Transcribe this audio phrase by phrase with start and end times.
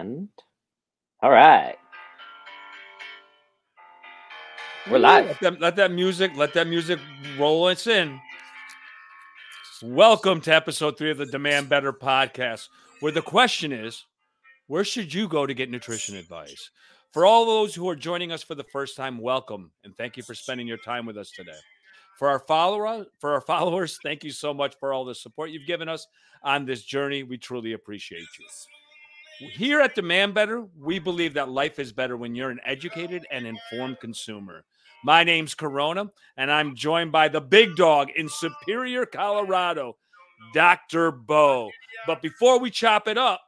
[0.00, 0.30] And
[1.22, 1.76] all right.
[4.90, 5.26] We're live.
[5.26, 6.98] Let that, let that music, let that music
[7.38, 8.18] roll us in.
[9.82, 12.68] Welcome to episode three of the Demand Better podcast,
[13.00, 14.06] where the question is,
[14.68, 16.70] where should you go to get nutrition advice?
[17.12, 20.22] For all those who are joining us for the first time, welcome and thank you
[20.22, 21.52] for spending your time with us today.
[22.18, 25.66] For our follower, for our followers, thank you so much for all the support you've
[25.66, 26.06] given us
[26.42, 27.22] on this journey.
[27.22, 28.46] We truly appreciate you.
[29.40, 33.46] Here at Demand Better, we believe that life is better when you're an educated and
[33.46, 34.64] informed consumer.
[35.02, 39.96] My name's Corona, and I'm joined by the big dog in Superior, Colorado,
[40.52, 41.10] Dr.
[41.10, 41.70] Bo.
[42.06, 43.40] But before we chop it up,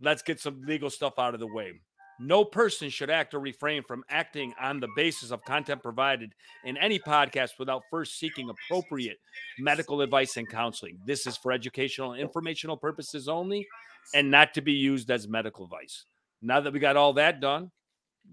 [0.00, 1.74] let's get some legal stuff out of the way.
[2.22, 6.76] No person should act or refrain from acting on the basis of content provided in
[6.76, 9.18] any podcast without first seeking appropriate
[9.58, 11.00] medical advice and counseling.
[11.04, 13.66] This is for educational and informational purposes only
[14.14, 16.04] and not to be used as medical advice.
[16.40, 17.72] Now that we got all that done,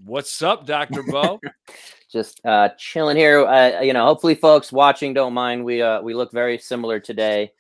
[0.06, 1.02] what's up, Dr.
[1.02, 1.40] Bo?
[2.12, 3.44] Just uh, chilling here.
[3.44, 5.66] Uh, you know, hopefully, folks watching don't mind.
[5.66, 7.53] We uh, we look very similar today.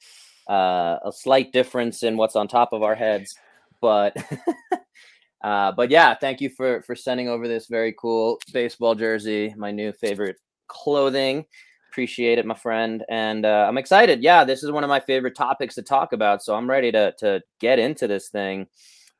[0.47, 3.35] Uh, a slight difference in what's on top of our heads,
[3.81, 4.15] but
[5.41, 9.71] uh, but yeah, thank you for for sending over this very cool baseball jersey, my
[9.71, 10.37] new favorite
[10.67, 11.45] clothing.
[11.89, 14.21] Appreciate it, my friend, and uh, I'm excited.
[14.21, 17.13] Yeah, this is one of my favorite topics to talk about, so I'm ready to
[17.19, 18.67] to get into this thing.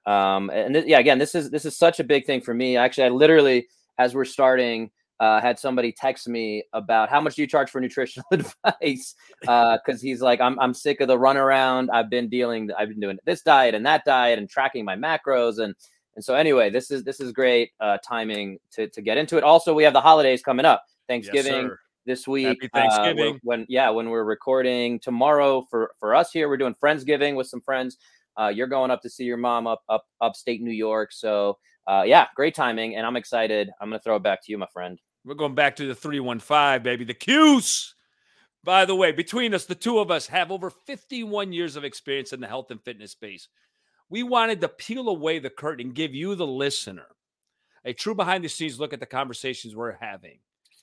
[0.05, 2.77] Um, and th- yeah, again, this is this is such a big thing for me.
[2.77, 3.67] Actually, I literally,
[3.97, 7.81] as we're starting, uh, had somebody text me about how much do you charge for
[7.81, 12.69] nutritional advice because uh, he's like I'm, I'm sick of the runaround i've been dealing
[12.77, 15.75] i've been doing this diet and that diet and tracking my macros and
[16.19, 19.43] and so anyway this is this is great uh, timing to, to get into it
[19.43, 23.39] also we have the holidays coming up thanksgiving Yes, this week Happy uh, when- Thanksgiving.
[23.43, 27.61] when yeah when we're recording tomorrow for for us here we're doing friendsgiving with some
[27.61, 27.95] friends
[28.37, 32.03] uh, you're going up to see your mom up up upstate new york so uh,
[32.05, 34.99] yeah great timing and i'm excited i'm gonna throw it back to you my friend
[35.23, 37.05] We're going back to the 315, baby.
[37.05, 37.95] The Q's.
[38.65, 42.33] By the way, between us, the two of us have over 51 years of experience
[42.33, 43.47] in the health and fitness space.
[44.09, 47.07] We wanted to peel away the curtain and give you, the listener,
[47.85, 50.39] a true behind the scenes look at the conversations we're having.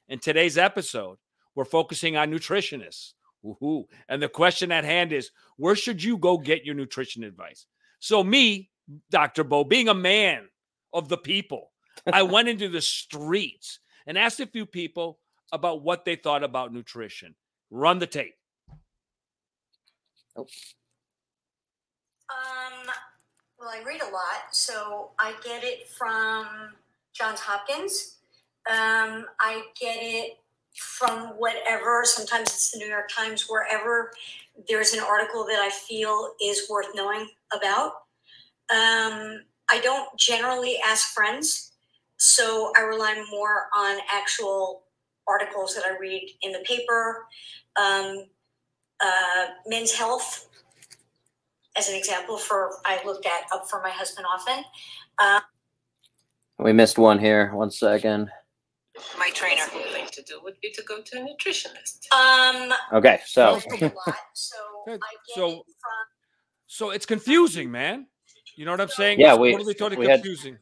[0.08, 1.18] In today's episode,
[1.54, 3.14] we're focusing on nutritionists.
[3.44, 3.86] Woohoo.
[4.08, 7.66] And the question at hand is where should you go get your nutrition advice?
[7.98, 8.70] So, me,
[9.10, 9.44] Dr.
[9.44, 10.48] Bo, being a man
[10.92, 11.72] of the people,
[12.12, 15.18] I went into the streets and asked a few people
[15.52, 17.34] about what they thought about nutrition.
[17.70, 18.34] Run the tape.
[20.36, 20.46] Um,
[23.66, 26.46] well, I read a lot, so I get it from
[27.12, 28.18] Johns Hopkins.
[28.70, 30.38] Um, I get it
[30.76, 32.02] from whatever.
[32.04, 34.12] Sometimes it's the New York Times, wherever
[34.68, 37.92] there's an article that I feel is worth knowing about.
[38.70, 41.72] Um, I don't generally ask friends,
[42.18, 44.82] so I rely more on actual
[45.26, 47.26] articles that I read in the paper.
[47.76, 48.26] Um,
[49.00, 50.45] uh, Men's Health
[51.76, 54.64] as an example for I looked at up for my husband often.
[56.58, 58.30] we missed one here one second
[59.18, 59.62] my trainer.
[59.66, 62.06] thing to do would be to go to a nutritionist.
[62.14, 64.56] Um, okay so most of a lot, so
[64.88, 65.00] I get
[65.34, 65.64] So- from
[66.66, 68.06] So it's confusing, man.
[68.56, 69.20] You know what I'm saying?
[69.20, 70.58] Yeah, It's we- totally, totally we had- confusing.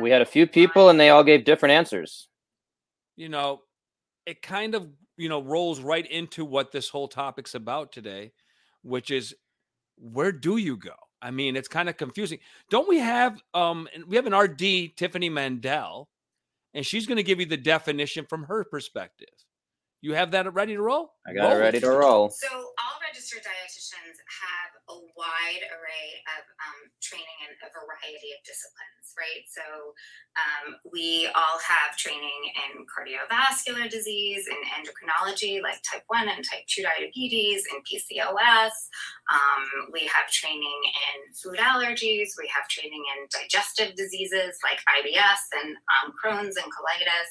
[0.00, 2.28] we had a few people and they all gave different answers
[3.16, 3.62] you know,
[4.26, 4.86] it kind of,
[5.16, 8.30] you know, rolls right into what this whole topic's about today,
[8.82, 9.34] which is
[10.00, 10.94] where do you go?
[11.20, 12.38] I mean, it's kind of confusing.
[12.70, 16.08] Don't we have um we have an RD, Tiffany Mandel,
[16.74, 19.28] and she's going to give you the definition from her perspective.
[20.00, 21.10] You have that ready to roll?
[21.26, 26.44] i got it ready to roll So all registered dietitians have a wide array of
[26.64, 29.44] um, training in a variety of disciplines, right?
[29.48, 29.92] So
[30.36, 36.64] um, we all have training in cardiovascular disease and endocrinology, like type one and type
[36.66, 38.72] two diabetes, and PCOS.
[39.28, 40.80] Um, we have training
[41.12, 42.32] in food allergies.
[42.40, 47.30] We have training in digestive diseases like IBS and um, Crohn's and colitis.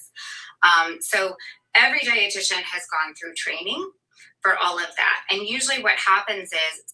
[0.62, 1.36] Um, so
[1.76, 3.92] every dietitian has gone through training
[4.42, 5.24] for all of that.
[5.30, 6.94] And usually what happens is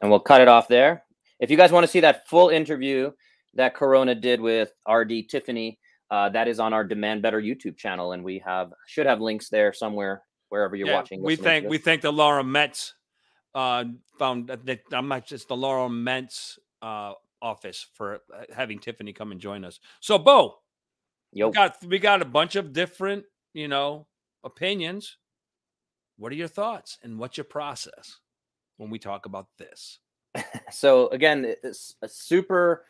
[0.00, 1.04] and we'll cut it off there.
[1.40, 3.10] If you guys want to see that full interview
[3.54, 5.78] that Corona did with RD Tiffany,
[6.10, 9.48] uh, that is on our Demand Better YouTube channel, and we have should have links
[9.48, 11.22] there somewhere wherever you're Yeah, watching.
[11.22, 12.94] We thank we thank the Laura Metz
[13.54, 13.84] uh
[14.18, 17.12] found that that- I'm not just the Laura Metz uh
[17.42, 19.80] office for uh, having Tiffany come and join us.
[20.00, 20.58] So Bo,
[21.32, 24.06] Yo, we got we got a bunch of different, you know,
[24.44, 25.16] opinions.
[26.18, 28.20] What are your thoughts and what's your process
[28.76, 29.98] when we talk about this?
[30.70, 32.84] so again, it's a super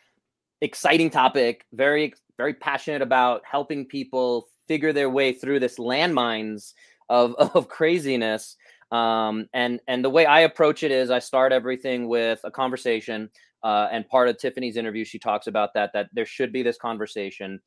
[0.60, 1.64] exciting topic.
[1.72, 6.74] Very, very passionate about helping people figure their way through this landmines
[7.08, 8.56] of of craziness.
[8.92, 13.30] Um, and and the way I approach it is I start everything with a conversation.
[13.62, 16.76] Uh, and part of Tiffany's interview, she talks about that that there should be this
[16.76, 17.60] conversation.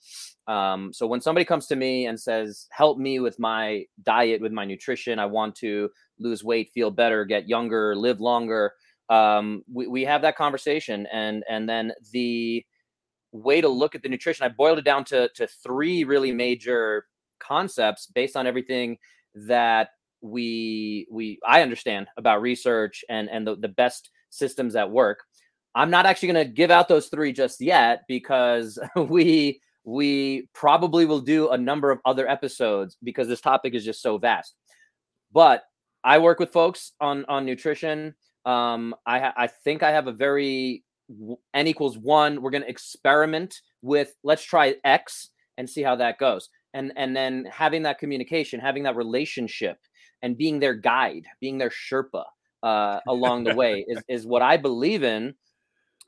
[0.47, 4.51] Um, so when somebody comes to me and says, "Help me with my diet, with
[4.51, 5.19] my nutrition.
[5.19, 5.89] I want to
[6.19, 8.73] lose weight, feel better, get younger, live longer,"
[9.09, 12.65] um, we, we have that conversation, and and then the
[13.31, 17.05] way to look at the nutrition, I boiled it down to to three really major
[17.39, 18.97] concepts based on everything
[19.33, 19.89] that
[20.21, 25.23] we we I understand about research and and the, the best systems that work.
[25.75, 31.05] I'm not actually going to give out those three just yet because we we probably
[31.05, 34.55] will do a number of other episodes because this topic is just so vast.
[35.31, 35.63] But
[36.03, 38.15] I work with folks on on nutrition.
[38.45, 40.83] Um, I I think I have a very
[41.53, 42.41] n equals one.
[42.41, 46.49] We're going to experiment with let's try X and see how that goes.
[46.73, 49.77] And and then having that communication, having that relationship,
[50.21, 52.23] and being their guide, being their Sherpa
[52.63, 55.35] uh, along the way is is what I believe in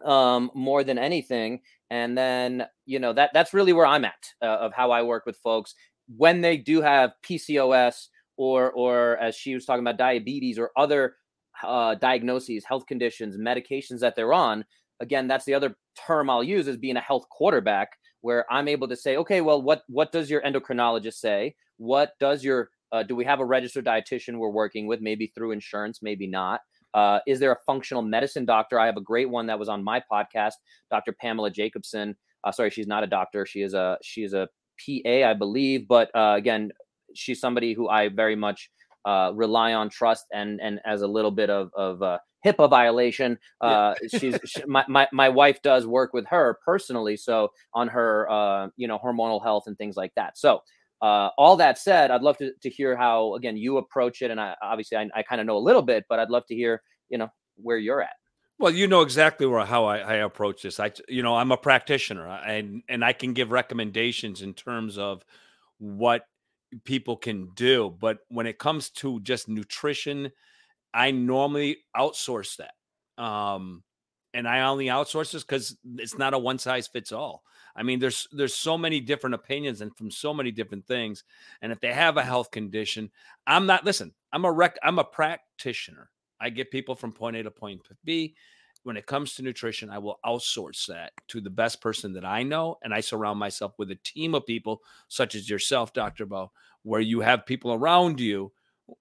[0.05, 1.61] um, more than anything.
[1.89, 5.25] And then you know that that's really where I'm at uh, of how I work
[5.25, 5.75] with folks
[6.17, 8.07] when they do have PCOS
[8.37, 11.15] or or as she was talking about diabetes or other
[11.63, 14.65] uh, diagnoses, health conditions, medications that they're on.
[14.99, 15.75] Again, that's the other
[16.07, 17.89] term I'll use is being a health quarterback,
[18.21, 21.55] where I'm able to say, okay, well, what what does your endocrinologist say?
[21.77, 25.01] What does your uh, do we have a registered dietitian we're working with?
[25.01, 26.61] Maybe through insurance, maybe not.
[26.93, 28.79] Uh, is there a functional medicine doctor?
[28.79, 30.53] I have a great one that was on my podcast,
[30.89, 31.13] Dr.
[31.13, 32.15] Pamela Jacobson.
[32.43, 33.45] Uh, sorry, she's not a doctor.
[33.45, 34.47] She is a she is a
[34.79, 35.87] PA, I believe.
[35.87, 36.71] But uh, again,
[37.13, 38.69] she's somebody who I very much
[39.05, 43.37] uh, rely on, trust, and and as a little bit of of uh, HIPAA violation.
[43.61, 44.07] Uh, yeah.
[44.19, 48.67] she's she, my, my my wife does work with her personally, so on her uh,
[48.77, 50.37] you know hormonal health and things like that.
[50.37, 50.61] So
[51.01, 54.39] uh, all that said, I'd love to, to hear how again you approach it, and
[54.39, 56.81] I obviously I, I kind of know a little bit, but I'd love to hear
[57.09, 58.13] you know where you're at.
[58.59, 60.79] Well, you know exactly where how I, I approach this.
[60.79, 65.23] I you know I'm a practitioner, and and I can give recommendations in terms of
[65.79, 66.25] what
[66.85, 70.31] people can do, but when it comes to just nutrition
[70.93, 73.23] I normally outsource that.
[73.23, 73.83] Um,
[74.33, 77.43] and I only outsource this because it's not a one size fits all.
[77.75, 81.23] I mean, there's there's so many different opinions and from so many different things.
[81.61, 83.11] And if they have a health condition,
[83.47, 86.09] I'm not listen, I'm a rec I'm a practitioner.
[86.39, 88.35] I get people from point A to point B.
[88.83, 92.41] When it comes to nutrition, I will outsource that to the best person that I
[92.41, 92.79] know.
[92.81, 96.25] And I surround myself with a team of people such as yourself, Dr.
[96.25, 96.51] Bo,
[96.81, 98.51] where you have people around you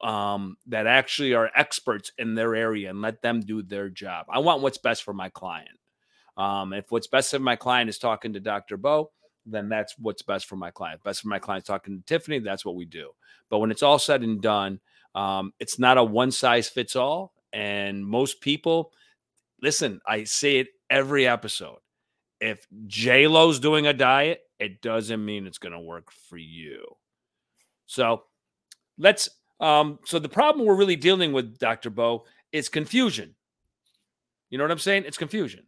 [0.03, 4.27] um, that actually are experts in their area and let them do their job.
[4.29, 5.80] I want what's best for my client.
[6.37, 8.77] Um, if what's best for my client is talking to Dr.
[8.77, 9.11] Bo,
[9.47, 11.03] then that's what's best for my client.
[11.03, 13.11] Best for my client talking to Tiffany, that's what we do.
[13.49, 14.81] But when it's all said and done,
[15.15, 17.33] um, it's not a one size fits all.
[17.53, 18.93] And most people,
[19.61, 21.79] listen, I say it every episode.
[22.41, 26.85] If J Lo's doing a diet, it doesn't mean it's going to work for you.
[27.87, 28.23] So
[28.99, 29.29] let's
[29.61, 31.91] um, so the problem we're really dealing with, Dr.
[31.91, 33.35] Bo, is confusion.
[34.49, 35.05] You know what I'm saying?
[35.07, 35.65] It's confusion.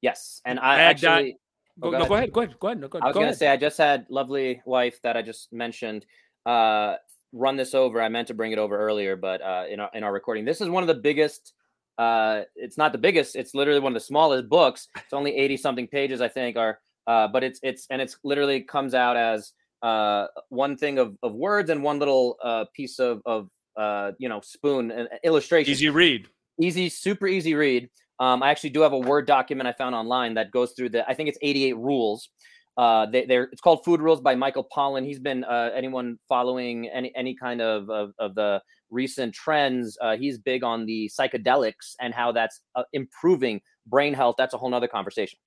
[0.00, 0.40] Yes.
[0.44, 1.36] And I actually
[1.82, 2.32] oh, go, no, go ahead.
[2.32, 2.58] Go ahead.
[2.58, 2.80] Go ahead.
[2.80, 3.04] No, go, ahead.
[3.04, 6.06] I was going to say I just had lovely wife that I just mentioned
[6.46, 6.94] uh,
[7.32, 8.00] run this over.
[8.00, 10.60] I meant to bring it over earlier, but uh, in our in our recording, this
[10.60, 11.52] is one of the biggest.
[11.98, 13.34] Uh, it's not the biggest.
[13.34, 14.88] It's literally one of the smallest books.
[14.96, 16.56] It's only eighty something pages, I think.
[16.56, 19.52] Are uh, but it's it's and it's literally comes out as
[19.82, 24.28] uh, one thing of, of words and one little uh, piece of, of uh, you
[24.28, 25.72] know spoon and illustration.
[25.72, 26.28] Easy read.
[26.60, 27.88] Easy, super easy read.
[28.20, 31.08] Um, I actually do have a Word document I found online that goes through the.
[31.08, 32.28] I think it's 88 rules.
[32.76, 35.04] Uh, they, are it's called Food Rules by Michael Pollan.
[35.04, 39.98] He's been uh, anyone following any any kind of of, of the recent trends.
[40.00, 44.36] Uh, he's big on the psychedelics and how that's uh, improving brain health.
[44.38, 45.38] That's a whole nother conversation.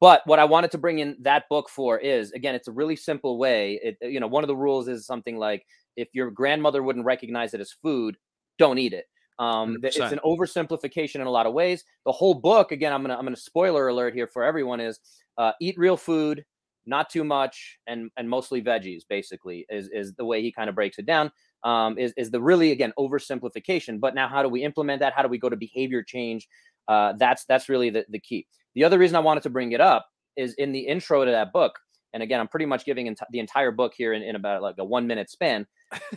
[0.00, 2.96] But what I wanted to bring in that book for is again, it's a really
[2.96, 3.78] simple way.
[3.82, 5.64] It, you know, one of the rules is something like
[5.96, 8.16] if your grandmother wouldn't recognize it as food,
[8.58, 9.04] don't eat it.
[9.42, 9.84] Um, 100%.
[9.84, 11.84] it's an oversimplification in a lot of ways.
[12.06, 15.00] The whole book, again, I'm gonna I'm gonna spoiler alert here for everyone is
[15.36, 16.44] uh, eat real food,
[16.86, 19.02] not too much, and and mostly veggies.
[19.08, 21.32] Basically, is is the way he kind of breaks it down.
[21.64, 23.98] Um, is is the really again oversimplification.
[23.98, 25.12] But now, how do we implement that?
[25.12, 26.48] How do we go to behavior change?
[26.86, 28.46] Uh, that's that's really the, the key.
[28.76, 30.06] The other reason I wanted to bring it up
[30.36, 31.78] is in the intro to that book.
[32.14, 34.76] And again, I'm pretty much giving ent- the entire book here in, in about like
[34.78, 35.66] a one minute span.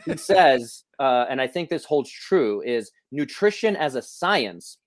[0.05, 4.77] He says, uh, and I think this holds true, is nutrition as a science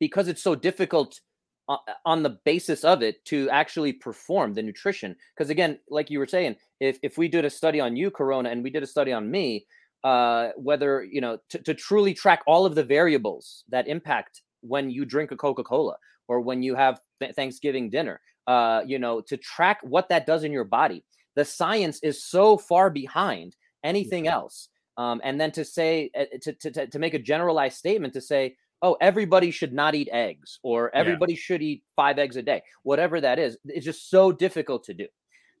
[0.00, 1.20] because it's so difficult
[1.68, 5.14] uh, on the basis of it to actually perform the nutrition.
[5.36, 8.50] Because again, like you were saying, if if we did a study on you, Corona,
[8.50, 9.66] and we did a study on me,
[10.04, 14.90] uh, whether you know to, to truly track all of the variables that impact when
[14.90, 15.96] you drink a Coca-Cola
[16.28, 20.44] or when you have th- Thanksgiving dinner, uh, you know, to track what that does
[20.44, 21.04] in your body.
[21.34, 24.68] The science is so far behind anything else.
[24.96, 28.56] Um, and then to say uh, to, to to make a generalized statement to say
[28.82, 31.38] oh, everybody should not eat eggs or everybody yeah.
[31.40, 33.56] should eat five eggs a day, whatever that is.
[33.64, 35.06] It's just so difficult to do.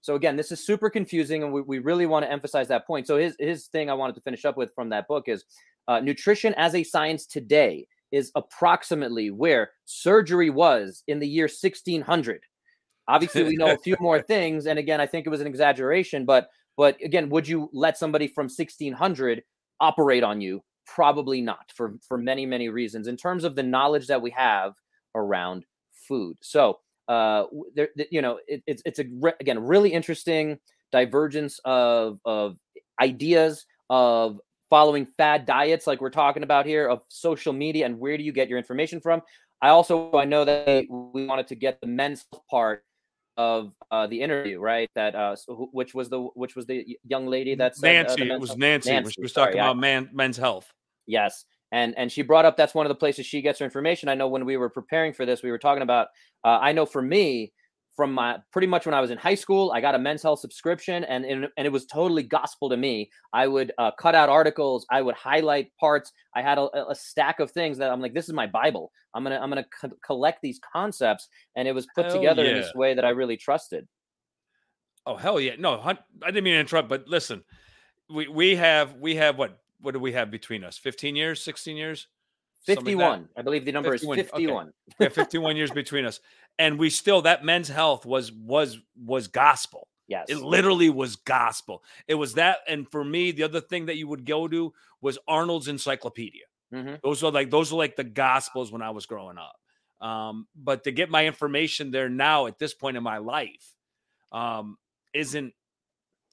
[0.00, 3.06] So again, this is super confusing, and we, we really want to emphasize that point.
[3.06, 5.44] So his his thing I wanted to finish up with from that book is
[5.86, 12.42] uh, nutrition as a science today is approximately where surgery was in the year 1600.
[13.08, 16.24] Obviously, we know a few more things, and again, I think it was an exaggeration,
[16.24, 19.42] but but again, would you let somebody from 1600
[19.80, 20.62] operate on you?
[20.86, 24.74] Probably not for for many many reasons in terms of the knowledge that we have
[25.14, 25.64] around
[26.08, 26.36] food.
[26.40, 29.04] So uh there you know it, it's it's a
[29.40, 30.58] again really interesting
[30.92, 32.56] divergence of of
[33.00, 34.38] ideas of
[34.70, 38.32] following fad diets like we're talking about here of social media and where do you
[38.32, 39.20] get your information from?
[39.60, 42.84] I also i know that we wanted to get the men's part
[43.36, 44.90] of uh, the interview, right?
[44.94, 48.30] That uh, so which was the which was the young lady that said, Nancy.
[48.30, 49.12] Uh, it was Nancy, Nancy.
[49.12, 50.72] She was talking Sorry, about man men's health.
[51.06, 54.08] Yes, and and she brought up that's one of the places she gets her information.
[54.08, 56.08] I know when we were preparing for this, we were talking about.
[56.44, 57.52] Uh, I know for me,
[57.94, 60.40] from my pretty much when I was in high school, I got a men's health
[60.40, 63.10] subscription, and and, and it was totally gospel to me.
[63.32, 66.12] I would uh, cut out articles, I would highlight parts.
[66.34, 68.90] I had a, a, stack of things that I'm like, this is my Bible.
[69.14, 72.50] I'm gonna I'm gonna co- collect these concepts, and it was put hell together yeah.
[72.50, 73.86] in this way that I really trusted.
[75.04, 75.54] Oh hell yeah!
[75.58, 75.96] No, I
[76.26, 77.42] didn't mean to interrupt, but listen,
[78.08, 80.78] we we have we have what what do we have between us?
[80.78, 82.06] 15 years, 16 years?
[82.66, 83.28] 51.
[83.36, 84.18] I believe the number 51.
[84.18, 84.66] is 51.
[84.66, 84.72] Okay.
[85.00, 86.20] yeah, 51 years between us.
[86.58, 89.88] And we still that men's health was was was gospel.
[90.08, 90.26] Yes.
[90.28, 91.82] It literally was gospel.
[92.06, 95.18] It was that and for me the other thing that you would go to was
[95.26, 96.44] Arnold's encyclopedia.
[96.72, 96.96] Mm-hmm.
[97.02, 99.56] Those are like those are like the gospels when I was growing up.
[100.06, 103.72] Um, but to get my information there now at this point in my life
[104.32, 104.76] um,
[105.14, 105.54] isn't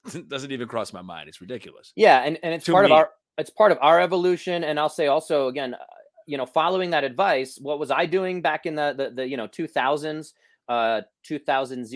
[0.28, 1.28] doesn't even cross my mind.
[1.28, 1.92] It's ridiculous.
[1.94, 2.90] Yeah, and, and it's part me.
[2.90, 3.10] of our
[3.40, 5.74] it's part of our evolution and i'll say also again
[6.30, 9.36] you know following that advice what was i doing back in the the, the you
[9.36, 10.32] know 2000s
[10.68, 11.86] uh 2000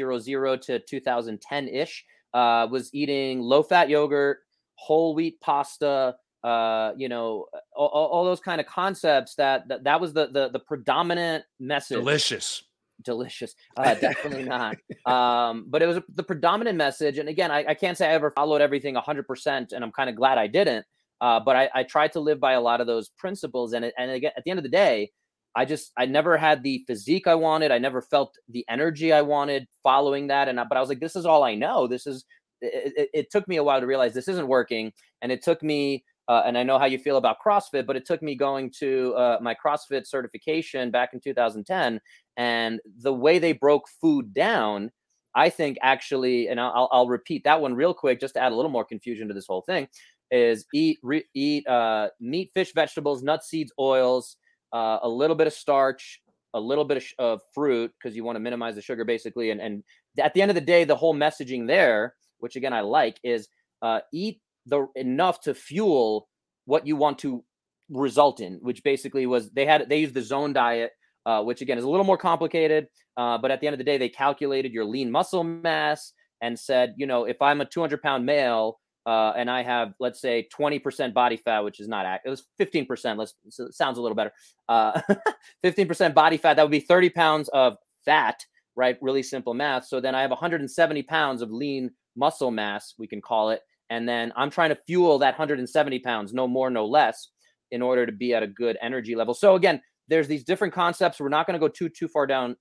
[0.61, 4.39] to 2010 ish uh was eating low fat yogurt
[4.75, 10.01] whole wheat pasta uh you know all, all those kind of concepts that, that that
[10.01, 11.99] was the the, the predominant message.
[11.99, 12.65] Delicious.
[13.03, 13.55] Delicious.
[13.77, 14.77] Uh, definitely not.
[15.07, 18.31] Um but it was the predominant message and again I, I can't say i ever
[18.31, 20.87] followed everything 100% and i'm kind of glad i didn't
[21.21, 23.73] uh, but I, I tried to live by a lot of those principles.
[23.73, 25.11] And, and again, at the end of the day,
[25.57, 27.71] I just, I never had the physique I wanted.
[27.71, 30.49] I never felt the energy I wanted following that.
[30.49, 31.87] And, I, but I was like, this is all I know.
[31.87, 32.25] This is,
[32.61, 34.93] it, it, it took me a while to realize this isn't working.
[35.23, 38.05] And it took me, uh, and I know how you feel about CrossFit, but it
[38.05, 42.01] took me going to uh, my CrossFit certification back in 2010.
[42.37, 44.91] And the way they broke food down,
[45.37, 48.57] I think actually, and I'll, I'll repeat that one real quick just to add a
[48.57, 49.89] little more confusion to this whole thing
[50.35, 54.37] is eat re- eat uh, meat, fish, vegetables, nuts, seeds, oils,
[54.73, 56.21] uh, a little bit of starch,
[56.55, 59.51] a little bit of, sh- of fruit because you want to minimize the sugar, basically.
[59.51, 59.85] And and
[60.19, 63.49] at the end of the day, the whole messaging there, which again I like, is
[63.81, 66.29] uh, eat the enough to fuel
[66.65, 67.45] what you want to
[67.89, 70.91] result in, which basically was they had they used the zone diet.
[71.27, 72.87] Uh, which again is a little more complicated,
[73.17, 76.13] uh, but at the end of the day, they calculated your lean muscle mass
[76.43, 80.21] and said, you know, if I'm a 200 pound male, uh, and I have, let's
[80.21, 83.19] say, 20% body fat, which is not, it was 15%.
[83.19, 84.33] Let's, so sounds a little better.
[84.69, 85.01] Uh,
[85.65, 88.45] 15% body fat, that would be 30 pounds of fat,
[88.77, 88.97] right?
[89.03, 89.87] Really simple math.
[89.87, 93.61] So then I have 170 pounds of lean muscle mass, we can call it.
[93.91, 97.29] And then I'm trying to fuel that 170 pounds, no more, no less,
[97.71, 99.35] in order to be at a good energy level.
[99.35, 101.21] So again, there's these different concepts.
[101.21, 102.57] We're not going to go too, too far down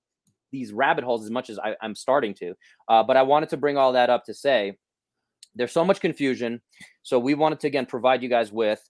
[0.52, 2.54] these rabbit holes as much as I, am starting to.
[2.88, 4.76] Uh, but I wanted to bring all that up to say,
[5.54, 6.60] there's so much confusion.
[7.02, 8.80] So we wanted to again provide you guys with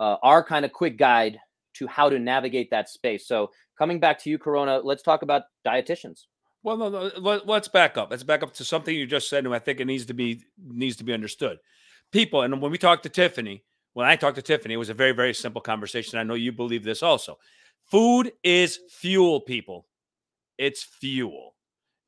[0.00, 1.38] uh, our kind of quick guide
[1.74, 3.26] to how to navigate that space.
[3.26, 6.24] So coming back to you, Corona, let's talk about dietitians.
[6.62, 8.10] Well, no, no, let, us back up.
[8.10, 10.44] Let's back up to something you just said, and I think it needs to be
[10.58, 11.58] needs to be understood.
[12.12, 13.64] People, and when we talked to Tiffany,
[13.94, 16.18] when I talked to Tiffany, it was a very very simple conversation.
[16.18, 17.38] I know you believe this also.
[17.90, 19.86] Food is fuel, people.
[20.56, 21.56] It's fuel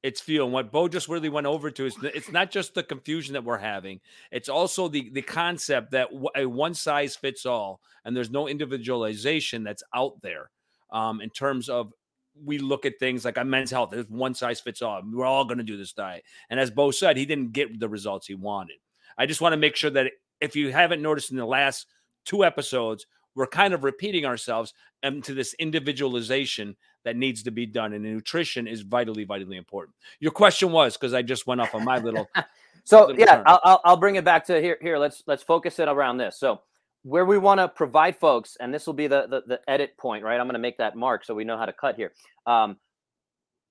[0.04, 0.44] it's fuel.
[0.44, 3.42] And what Bo just really went over to is it's not just the confusion that
[3.42, 8.30] we're having; it's also the the concept that a one size fits all, and there's
[8.30, 10.50] no individualization that's out there
[10.92, 11.90] um, in terms of
[12.44, 13.90] we look at things like a men's health.
[13.90, 15.00] There's one size fits all.
[15.10, 16.24] We're all going to do this diet.
[16.50, 18.76] And as Bo said, he didn't get the results he wanted.
[19.16, 21.86] I just want to make sure that if you haven't noticed in the last
[22.24, 23.06] two episodes,
[23.36, 27.92] we're kind of repeating ourselves into this individualization that needs to be done.
[27.92, 29.94] And nutrition is vitally, vitally important.
[30.20, 32.28] Your question was because I just went off on my little.
[32.84, 34.78] so little yeah, I'll, I'll bring it back to here.
[34.80, 36.38] Here, let's let's focus it around this.
[36.38, 36.62] So
[37.04, 40.24] where we want to provide folks, and this will be the, the, the edit point,
[40.24, 40.40] right?
[40.40, 42.12] I'm going to make that mark so we know how to cut here.
[42.46, 42.78] Um,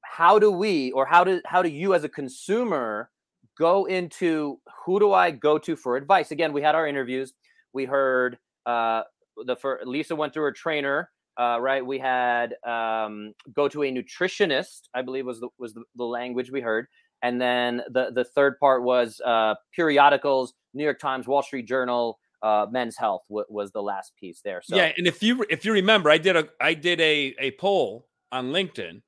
[0.03, 3.09] how do we, or how do how do you as a consumer
[3.57, 6.31] go into who do I go to for advice?
[6.31, 7.33] Again, we had our interviews.
[7.73, 8.37] We heard
[8.67, 9.03] uh,
[9.45, 11.09] the for Lisa went through her trainer,
[11.39, 11.85] uh, right?
[11.85, 14.89] We had um, go to a nutritionist.
[14.93, 16.87] I believe was the was the, the language we heard,
[17.21, 22.19] and then the the third part was uh, periodicals, New York Times, Wall Street Journal
[22.43, 24.61] uh, men's health w- was the last piece there.
[24.63, 27.51] So yeah, and if you if you remember, I did a I did a a
[27.51, 29.01] poll on LinkedIn,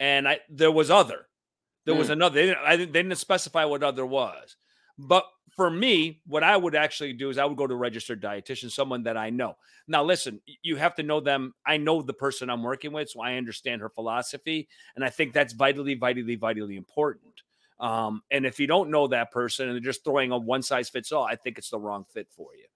[0.00, 1.26] and I there was other,
[1.84, 1.98] there mm.
[1.98, 2.34] was another.
[2.36, 4.56] They didn't, I, they didn't specify what other was,
[4.96, 5.24] but
[5.56, 8.70] for me, what I would actually do is I would go to a registered dietitian,
[8.70, 9.56] someone that I know.
[9.88, 11.54] Now, listen, you have to know them.
[11.64, 15.32] I know the person I'm working with, so I understand her philosophy, and I think
[15.32, 17.42] that's vitally, vitally, vitally important.
[17.80, 20.88] Um, and if you don't know that person and they're just throwing a one size
[20.88, 22.66] fits all, I think it's the wrong fit for you.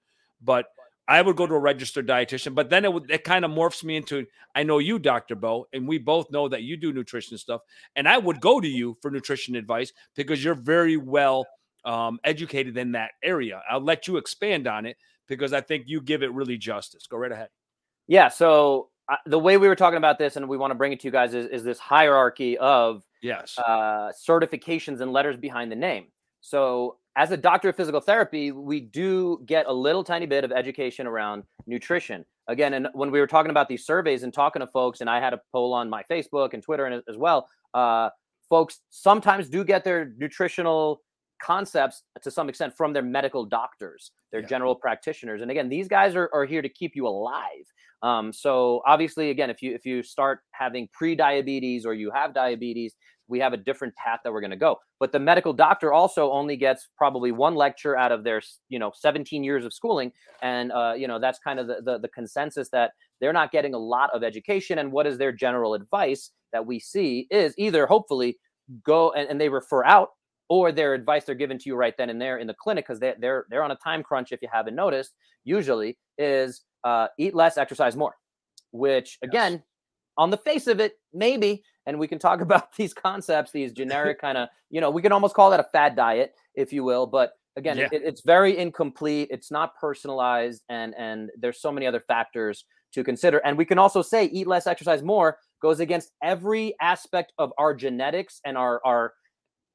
[0.42, 0.66] But
[1.08, 2.54] I would go to a registered dietitian.
[2.54, 5.34] But then it would it kind of morphs me into I know you, Dr.
[5.34, 7.62] Bo, and we both know that you do nutrition stuff.
[7.96, 11.46] And I would go to you for nutrition advice because you're very well
[11.84, 13.62] um, educated in that area.
[13.70, 14.96] I'll let you expand on it
[15.28, 17.06] because I think you give it really justice.
[17.06, 17.48] Go right ahead.
[18.06, 18.28] Yeah.
[18.28, 21.00] So uh, the way we were talking about this, and we want to bring it
[21.00, 25.76] to you guys, is, is this hierarchy of yes uh, certifications and letters behind the
[25.76, 26.06] name.
[26.40, 30.52] So as a doctor of physical therapy, we do get a little tiny bit of
[30.52, 32.24] education around nutrition.
[32.46, 35.20] Again, and when we were talking about these surveys and talking to folks, and I
[35.20, 38.10] had a poll on my Facebook and Twitter and as well, uh,
[38.48, 41.02] folks sometimes do get their nutritional
[41.40, 44.46] concepts to some extent from their medical doctors, their yeah.
[44.46, 45.42] general practitioners.
[45.42, 47.64] And again, these guys are, are here to keep you alive.
[48.02, 52.94] Um, so obviously, again, if you if you start having pre-diabetes or you have diabetes,
[53.28, 54.78] we have a different path that we're going to go.
[54.98, 58.92] But the medical doctor also only gets probably one lecture out of their, you know,
[58.94, 60.12] 17 years of schooling,
[60.42, 63.74] and uh, you know that's kind of the, the the consensus that they're not getting
[63.74, 64.78] a lot of education.
[64.78, 68.38] And what is their general advice that we see is either hopefully
[68.84, 70.10] go and, and they refer out
[70.50, 73.00] or their advice they're given to you right then and there in the clinic because
[73.00, 77.34] they, they're they're on a time crunch if you haven't noticed usually is uh, eat
[77.34, 78.14] less exercise more
[78.72, 79.62] which again yes.
[80.18, 84.20] on the face of it maybe and we can talk about these concepts, these generic
[84.26, 87.06] kind of, you know, we can almost call that a fad diet, if you will.
[87.06, 87.88] But again, yeah.
[87.92, 89.28] it, it's very incomplete.
[89.30, 93.38] It's not personalized, and and there's so many other factors to consider.
[93.38, 97.74] And we can also say eat less, exercise more goes against every aspect of our
[97.74, 99.12] genetics and our our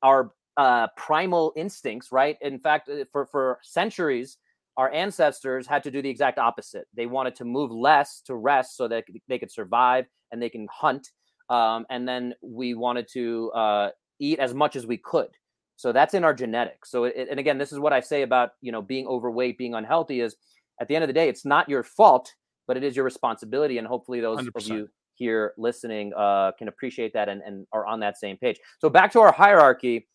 [0.01, 2.37] our uh, primal instincts, right?
[2.41, 4.37] In fact, uh, for for centuries,
[4.77, 6.85] our ancestors had to do the exact opposite.
[6.93, 10.67] They wanted to move less to rest so that they could survive and they can
[10.71, 11.09] hunt
[11.49, 13.89] um, and then we wanted to uh,
[14.19, 15.29] eat as much as we could.
[15.77, 16.89] So that's in our genetics.
[16.89, 19.75] So it, and again, this is what I say about you know being overweight, being
[19.75, 20.35] unhealthy is
[20.79, 22.33] at the end of the day, it's not your fault,
[22.67, 23.77] but it is your responsibility.
[23.77, 24.55] And hopefully, those 100%.
[24.55, 28.59] of you here listening uh, can appreciate that and, and are on that same page.
[28.79, 30.07] So back to our hierarchy.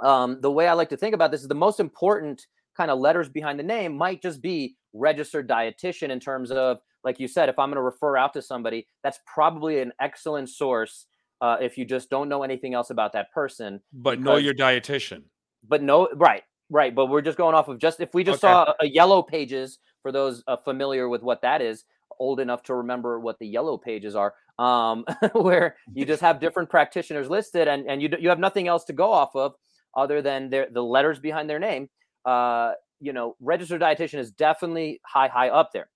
[0.00, 2.98] Um, the way I like to think about this is the most important kind of
[2.98, 7.48] letters behind the name might just be registered dietitian in terms of like you said,
[7.48, 11.06] if I'm going to refer out to somebody, that's probably an excellent source
[11.40, 13.80] uh, if you just don't know anything else about that person.
[13.92, 15.22] But because, know your dietitian.
[15.68, 16.94] But no, right, right.
[16.94, 18.52] But we're just going off of just if we just okay.
[18.52, 21.84] saw a, yellow pages for those uh, familiar with what that is,
[22.18, 26.70] old enough to remember what the yellow pages are, um, where you just have different
[26.70, 29.54] practitioners listed and and you you have nothing else to go off of
[29.96, 31.88] other than their the letters behind their name.
[32.24, 35.88] Uh, you know, registered dietitian is definitely high high up there.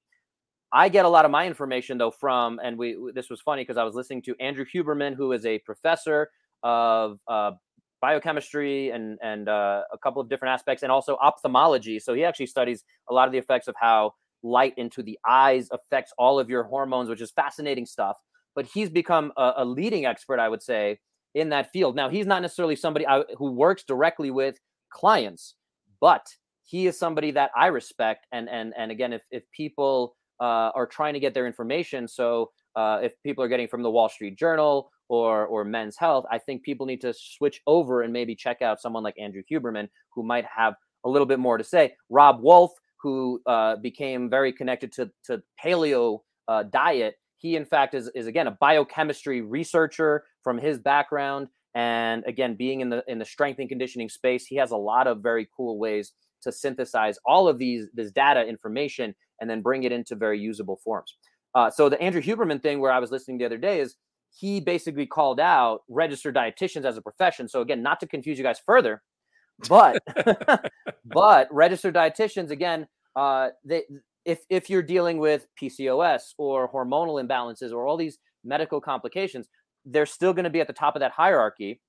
[0.73, 3.77] I get a lot of my information though from, and we this was funny because
[3.77, 6.31] I was listening to Andrew Huberman, who is a professor
[6.63, 7.53] of uh,
[8.01, 11.99] biochemistry and and uh, a couple of different aspects, and also ophthalmology.
[11.99, 15.69] So he actually studies a lot of the effects of how light into the eyes
[15.73, 18.19] affects all of your hormones, which is fascinating stuff.
[18.55, 20.99] But he's become a, a leading expert, I would say,
[21.35, 21.97] in that field.
[21.97, 24.59] Now he's not necessarily somebody I, who works directly with
[24.93, 25.55] clients,
[26.01, 26.27] but
[26.65, 28.27] he is somebody that I respect.
[28.33, 32.07] And and and again, if if people uh, are trying to get their information.
[32.07, 36.25] So uh, if people are getting from the Wall Street Journal or or Men's Health,
[36.31, 39.89] I think people need to switch over and maybe check out someone like Andrew Huberman,
[40.15, 41.95] who might have a little bit more to say.
[42.11, 47.95] Robb Wolf, who uh, became very connected to to paleo uh, diet, he in fact
[47.95, 53.19] is is again a biochemistry researcher from his background and again being in the in
[53.19, 57.19] the strength and conditioning space he has a lot of very cool ways to synthesize
[57.27, 61.17] all of these this data information and then bring it into very usable forms.
[61.55, 63.97] Uh, so the andrew huberman thing where i was listening the other day is
[64.31, 67.47] he basically called out registered dietitians as a profession.
[67.47, 69.03] So again not to confuse you guys further
[69.69, 70.03] but
[71.05, 73.83] but registered dietitians again uh, they
[74.25, 79.49] if if you're dealing with PCOS or hormonal imbalances or all these medical complications,
[79.91, 81.81] they're still going to be at the top of that hierarchy.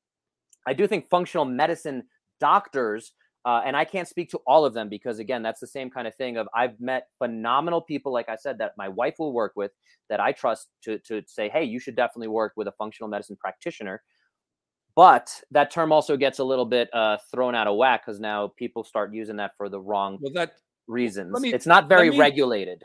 [0.67, 2.03] I do think functional medicine
[2.39, 3.13] doctors,
[3.45, 6.07] uh, and I can't speak to all of them because again, that's the same kind
[6.07, 6.37] of thing.
[6.37, 9.71] Of I've met phenomenal people, like I said, that my wife will work with,
[10.09, 13.37] that I trust to to say, hey, you should definitely work with a functional medicine
[13.39, 14.01] practitioner.
[14.95, 18.51] But that term also gets a little bit uh, thrown out of whack because now
[18.57, 20.53] people start using that for the wrong well, that
[20.87, 21.39] reasons.
[21.39, 22.83] Me, it's not very me, regulated.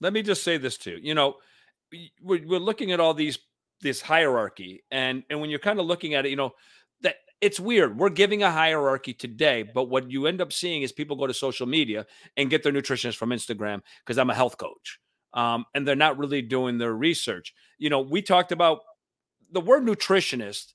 [0.00, 0.98] Let me just say this too.
[1.00, 1.36] You know,
[2.20, 3.38] we're, we're looking at all these
[3.80, 6.52] this hierarchy, and and when you're kind of looking at it, you know
[7.02, 7.98] that it's weird.
[7.98, 11.34] We're giving a hierarchy today, but what you end up seeing is people go to
[11.34, 12.06] social media
[12.36, 14.98] and get their nutritionist from Instagram because I'm a health coach,
[15.32, 17.54] um, and they're not really doing their research.
[17.78, 18.80] You know, we talked about
[19.50, 20.74] the word nutritionist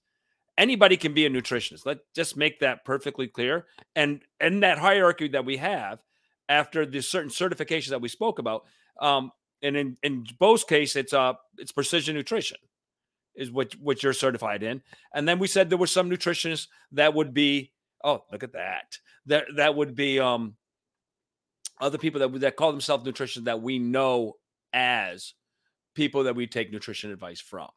[0.60, 1.86] anybody can be a nutritionist.
[1.86, 3.66] Let's just make that perfectly clear.
[3.96, 6.00] And and that hierarchy that we have
[6.48, 8.66] after the certain certifications that we spoke about,
[9.02, 9.32] um,
[9.64, 12.58] and in in Bo's case, it's uh it's precision nutrition
[13.40, 14.82] is what what you're certified in.
[15.14, 17.72] And then we said there were some nutritionists that would be
[18.04, 20.56] oh look at that that that would be um
[21.82, 24.36] other people that that call themselves nutritionists that we know
[24.74, 25.34] as
[25.96, 27.70] people that we take nutrition advice from.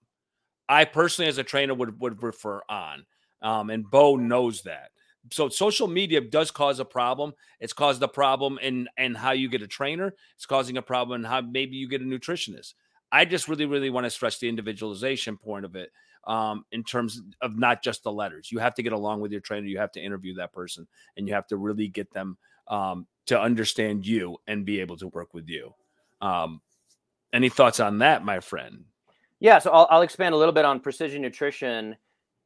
[0.69, 3.07] I personally, as a trainer, would would refer on,
[3.41, 4.91] um, and Bo knows that.
[5.31, 7.33] So social media does cause a problem.
[7.61, 10.15] It's caused a problem in and how you get a trainer.
[10.35, 12.75] It's causing a problem in how maybe you get a nutritionist.
[13.13, 15.93] I just really, really want to stress the individualization point of it
[16.27, 18.51] um, in terms of not just the letters.
[18.51, 19.67] You have to get along with your trainer.
[19.67, 23.41] You have to interview that person, and you have to really get them um, to
[23.41, 25.75] understand you and be able to work with you.
[26.23, 26.61] Um,
[27.33, 28.85] any thoughts on that, my friend?
[29.41, 31.97] Yeah, so I'll, I'll expand a little bit on precision nutrition.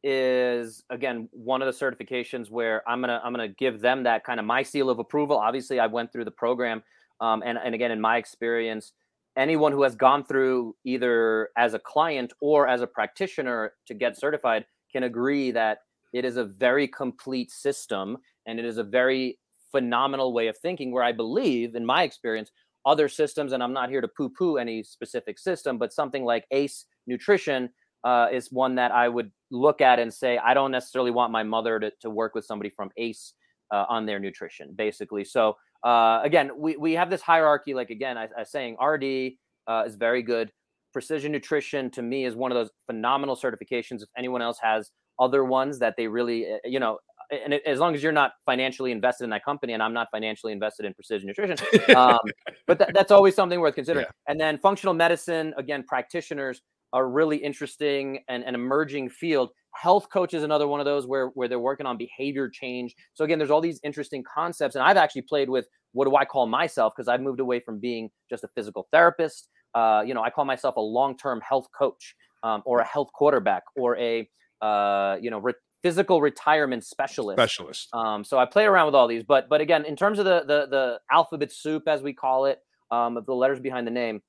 [0.08, 4.38] Is again one of the certifications where I'm gonna I'm gonna give them that kind
[4.38, 5.36] of my seal of approval.
[5.36, 6.82] Obviously, I went through the program,
[7.20, 8.92] um, and and again in my experience,
[9.36, 14.18] anyone who has gone through either as a client or as a practitioner to get
[14.18, 15.78] certified can agree that
[16.12, 19.38] it is a very complete system and it is a very
[19.70, 20.90] phenomenal way of thinking.
[20.90, 22.50] Where I believe, in my experience,
[22.86, 26.46] other systems, and I'm not here to poo poo any specific system, but something like
[26.50, 27.68] ACE Nutrition
[28.04, 31.42] uh, is one that I would look at and say, I don't necessarily want my
[31.42, 33.34] mother to, to work with somebody from ACE
[33.72, 35.24] uh, on their nutrition, basically.
[35.24, 37.74] So, uh, again, we, we have this hierarchy.
[37.74, 39.32] Like, again, I, I was saying RD
[39.66, 40.50] uh, is very good.
[40.92, 44.02] Precision nutrition to me is one of those phenomenal certifications.
[44.02, 46.98] If anyone else has other ones that they really, eh, you know,
[47.30, 50.08] and it, as long as you're not financially invested in that company, and I'm not
[50.10, 51.58] financially invested in precision nutrition,
[51.96, 52.18] um,
[52.66, 54.06] but th- that's always something worth considering.
[54.06, 54.32] Yeah.
[54.32, 56.62] And then functional medicine, again, practitioners
[56.92, 59.50] are really interesting and an emerging field.
[59.80, 62.94] Health coach is another one of those where where they're working on behavior change.
[63.14, 66.24] So again, there's all these interesting concepts, and I've actually played with what do I
[66.24, 69.48] call myself because I've moved away from being just a physical therapist.
[69.74, 73.62] Uh, you know, I call myself a long-term health coach um, or a health quarterback
[73.76, 74.28] or a
[74.62, 77.38] uh, you know re- physical retirement specialist.
[77.38, 77.88] Specialist.
[77.92, 80.40] Um, so I play around with all these, but but again, in terms of the
[80.40, 82.60] the, the alphabet soup as we call it,
[82.90, 84.22] um, of the letters behind the name,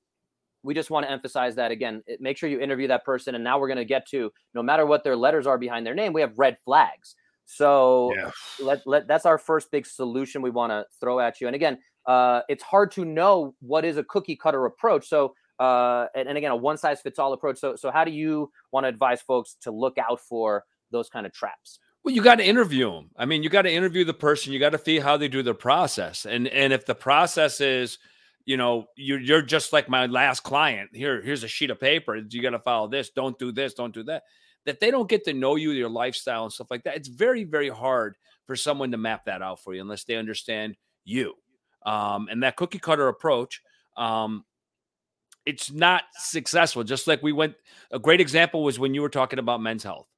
[0.62, 2.02] we just want to emphasize that again.
[2.06, 4.62] It, make sure you interview that person, and now we're going to get to no
[4.62, 7.14] matter what their letters are behind their name, we have red flags.
[7.46, 8.30] So yeah.
[8.60, 11.46] let, let that's our first big solution we want to throw at you.
[11.46, 15.08] And again, uh, it's hard to know what is a cookie cutter approach.
[15.08, 17.58] So uh, and, and again, a one size fits all approach.
[17.58, 21.26] So so how do you want to advise folks to look out for those kind
[21.26, 21.80] of traps?
[22.04, 23.10] Well, you got to interview them.
[23.16, 24.52] I mean, you got to interview the person.
[24.52, 26.26] You got to see how they do their process.
[26.26, 27.98] And and if the process is,
[28.48, 30.88] you know, you're you're just like my last client.
[30.94, 32.16] Here, here's a sheet of paper.
[32.16, 33.10] You got to follow this.
[33.10, 33.74] Don't do this.
[33.74, 34.22] Don't do that.
[34.64, 36.96] That they don't get to know you, your lifestyle, and stuff like that.
[36.96, 40.78] It's very very hard for someone to map that out for you unless they understand
[41.04, 41.34] you.
[41.84, 43.60] Um, and that cookie cutter approach,
[43.98, 44.46] um,
[45.44, 46.82] it's not successful.
[46.84, 47.54] Just like we went.
[47.90, 50.08] A great example was when you were talking about men's health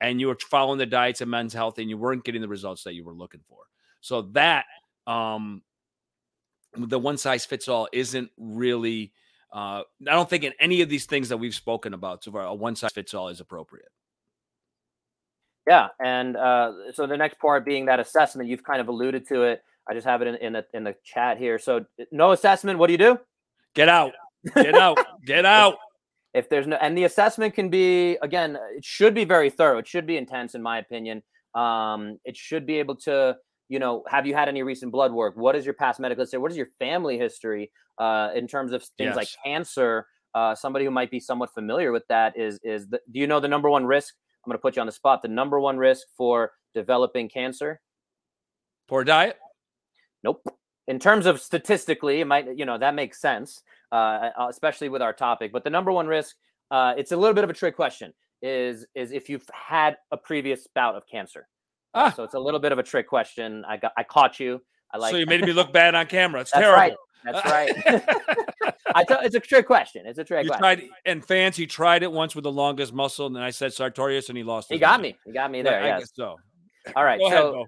[0.00, 2.84] and you were following the diets of men's health and you weren't getting the results
[2.84, 3.64] that you were looking for.
[4.00, 4.66] So that
[5.08, 5.62] um
[6.76, 9.12] the one size fits all isn't really
[9.52, 12.44] uh I don't think in any of these things that we've spoken about so far
[12.44, 13.88] a one size fits all is appropriate.
[15.66, 19.42] Yeah, and uh so the next part being that assessment you've kind of alluded to
[19.44, 19.62] it.
[19.88, 21.58] I just have it in, in the in the chat here.
[21.58, 23.18] So no assessment, what do you do?
[23.74, 24.12] Get out.
[24.54, 24.98] Get out.
[25.24, 25.76] Get out.
[26.34, 29.86] if there's no and the assessment can be again it should be very thorough it
[29.86, 31.22] should be intense in my opinion
[31.54, 33.36] um it should be able to
[33.68, 36.38] you know have you had any recent blood work what is your past medical history
[36.38, 40.90] what is your family history uh in terms of things like cancer uh somebody who
[40.90, 43.86] might be somewhat familiar with that is is the, do you know the number one
[43.86, 47.28] risk i'm going to put you on the spot the number one risk for developing
[47.28, 47.80] cancer
[48.88, 49.38] Poor diet.
[50.22, 50.42] Nope.
[50.86, 55.12] In terms of statistically, it might, you know, that makes sense, uh, especially with our
[55.12, 55.52] topic.
[55.52, 56.36] But the number one risk,
[56.70, 60.16] uh, it's a little bit of a trick question, is is if you've had a
[60.16, 61.48] previous bout of cancer.
[61.94, 62.12] Ah.
[62.12, 63.64] So it's a little bit of a trick question.
[63.68, 64.60] I got, I caught you.
[64.92, 65.10] I like.
[65.12, 66.40] so you made me look bad on camera.
[66.40, 66.78] It's That's terrible.
[66.80, 66.94] right.
[67.24, 67.44] That's
[68.66, 68.74] right.
[68.94, 70.04] I tell, it's a trick question.
[70.06, 70.60] It's a trick you question.
[70.62, 73.72] tried, and fans, he tried it once with the longest muscle, and then I said
[73.72, 74.70] Sartorius, and he lost.
[74.70, 75.16] He got me.
[75.24, 75.82] He got me Yeah, there.
[75.82, 76.00] I yes.
[76.00, 76.36] guess so.
[76.94, 77.18] All right.
[77.18, 77.66] Go so Bo.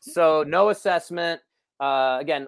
[0.00, 1.40] so no assessment
[1.80, 2.46] uh, again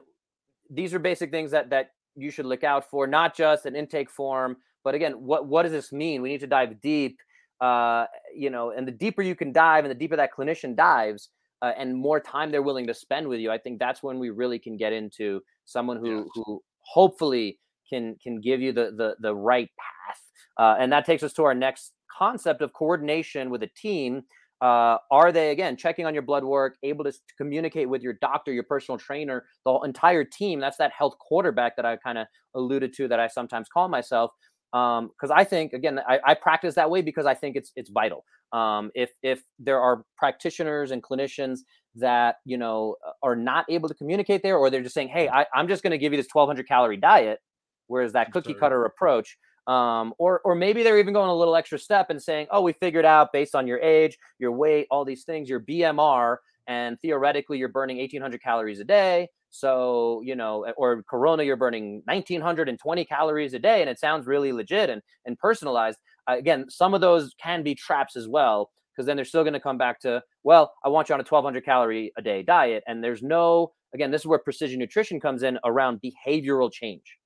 [0.70, 4.10] these are basic things that that you should look out for not just an intake
[4.10, 7.18] form but again what what does this mean we need to dive deep
[7.60, 11.30] uh, you know and the deeper you can dive and the deeper that clinician dives
[11.62, 14.30] uh, and more time they're willing to spend with you i think that's when we
[14.30, 16.28] really can get into someone who Yes.
[16.34, 20.20] who hopefully can can give you the the, the right path.
[20.58, 24.22] Uh, and that takes us to our next concept of coordination with a team.
[24.60, 28.14] Uh, are they again checking on your blood work able to, to communicate with your
[28.14, 30.58] doctor your personal trainer the entire team?
[30.58, 34.32] That's that health quarterback that i kind of alluded to that i sometimes call myself
[34.72, 38.24] because i think again I, I practice that way because i think it's it's vital.
[38.50, 41.60] Um, if if there are practitioners and clinicians
[41.96, 45.46] that you know are not able to communicate there or they're just saying hey I,
[45.54, 47.40] i'm just going to give you this 1200 calorie diet
[47.88, 51.78] whereas that cookie cutter approach um, or or maybe they're even going a little extra
[51.78, 55.24] step and saying oh we figured out based on your age your weight all these
[55.24, 61.02] things your bmr and theoretically you're burning 1800 calories a day so you know or
[61.04, 65.98] corona you're burning 1920 calories a day and it sounds really legit and, and personalized.
[66.28, 69.54] Uh, again some of those can be traps as well because then they're still going
[69.54, 72.82] to come back to well i want you on a 1200 calorie a day diet
[72.86, 77.16] and there's no again this is where precision nutrition comes in around behavioral change.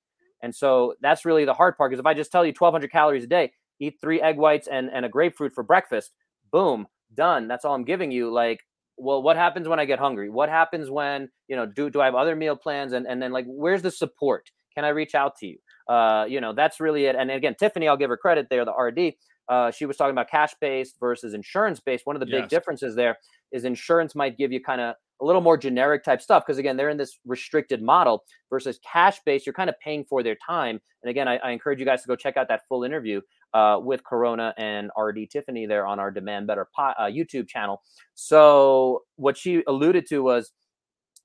[0.45, 3.25] And so that's really the hard part because if i just tell you 1200 calories
[3.25, 6.13] a day eat three egg whites and, and a grapefruit for breakfast
[6.53, 8.61] boom done that's all i'm giving you like
[9.03, 10.31] well what happens when i get hungry?
[10.31, 12.93] What happens when you know do, do i have other meal plans?
[12.93, 14.51] And, and then like where's the support?
[14.75, 15.59] Can i reach out to you?
[15.88, 17.17] Uh you know that's really it.
[17.17, 19.15] And again tiffany i'll give her credit there the rd
[19.53, 22.95] uh, she was talking about cash based versus insurance based one of the big differences
[22.95, 23.19] there
[23.53, 26.75] is insurance might give you kind of a little more generic type stuff because again
[26.75, 30.81] they're in this restricted model versus cash based you're kind of paying for their time.
[31.03, 33.21] And again I, I encourage you guys to go check out that full interview
[33.53, 37.83] uh, with corona and rd tiffany there on our demand better po- uh, youtube channel.
[38.15, 40.53] So what she alluded to was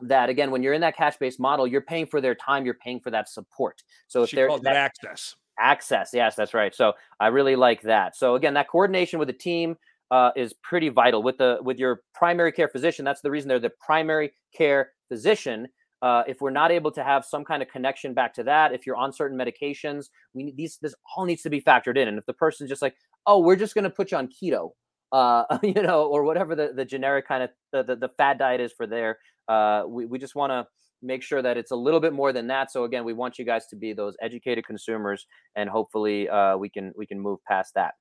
[0.02, 2.74] that again when you're in that cash based model you're paying for their time you're
[2.74, 3.82] paying for that support.
[4.08, 5.36] So if She they're that, access.
[5.60, 6.10] Access.
[6.14, 6.74] Yes that's right.
[6.74, 8.16] So i really like that.
[8.16, 9.78] So again that coordination with the team
[10.10, 11.22] uh, is pretty vital.
[11.22, 15.68] With the with your primary care physician that's the reason they're the primary care physician.
[16.04, 18.86] Uh, if we're not able to have some kind of connection back to that if
[18.86, 22.08] you're on certain medications we need these this all needs to be factored in.
[22.08, 24.72] And if the person's just like oh we're just going to put you on keto
[25.12, 28.62] uh, you know or whatever the, the generic kind of the, the, the fad diet
[28.62, 29.18] is for there
[29.48, 30.68] uh, we, we just want to
[31.02, 33.46] make sure that it's a little bit more than that so again we want you
[33.46, 37.74] guys to be those educated consumers and hopefully uh, we can we can move past
[37.76, 37.94] that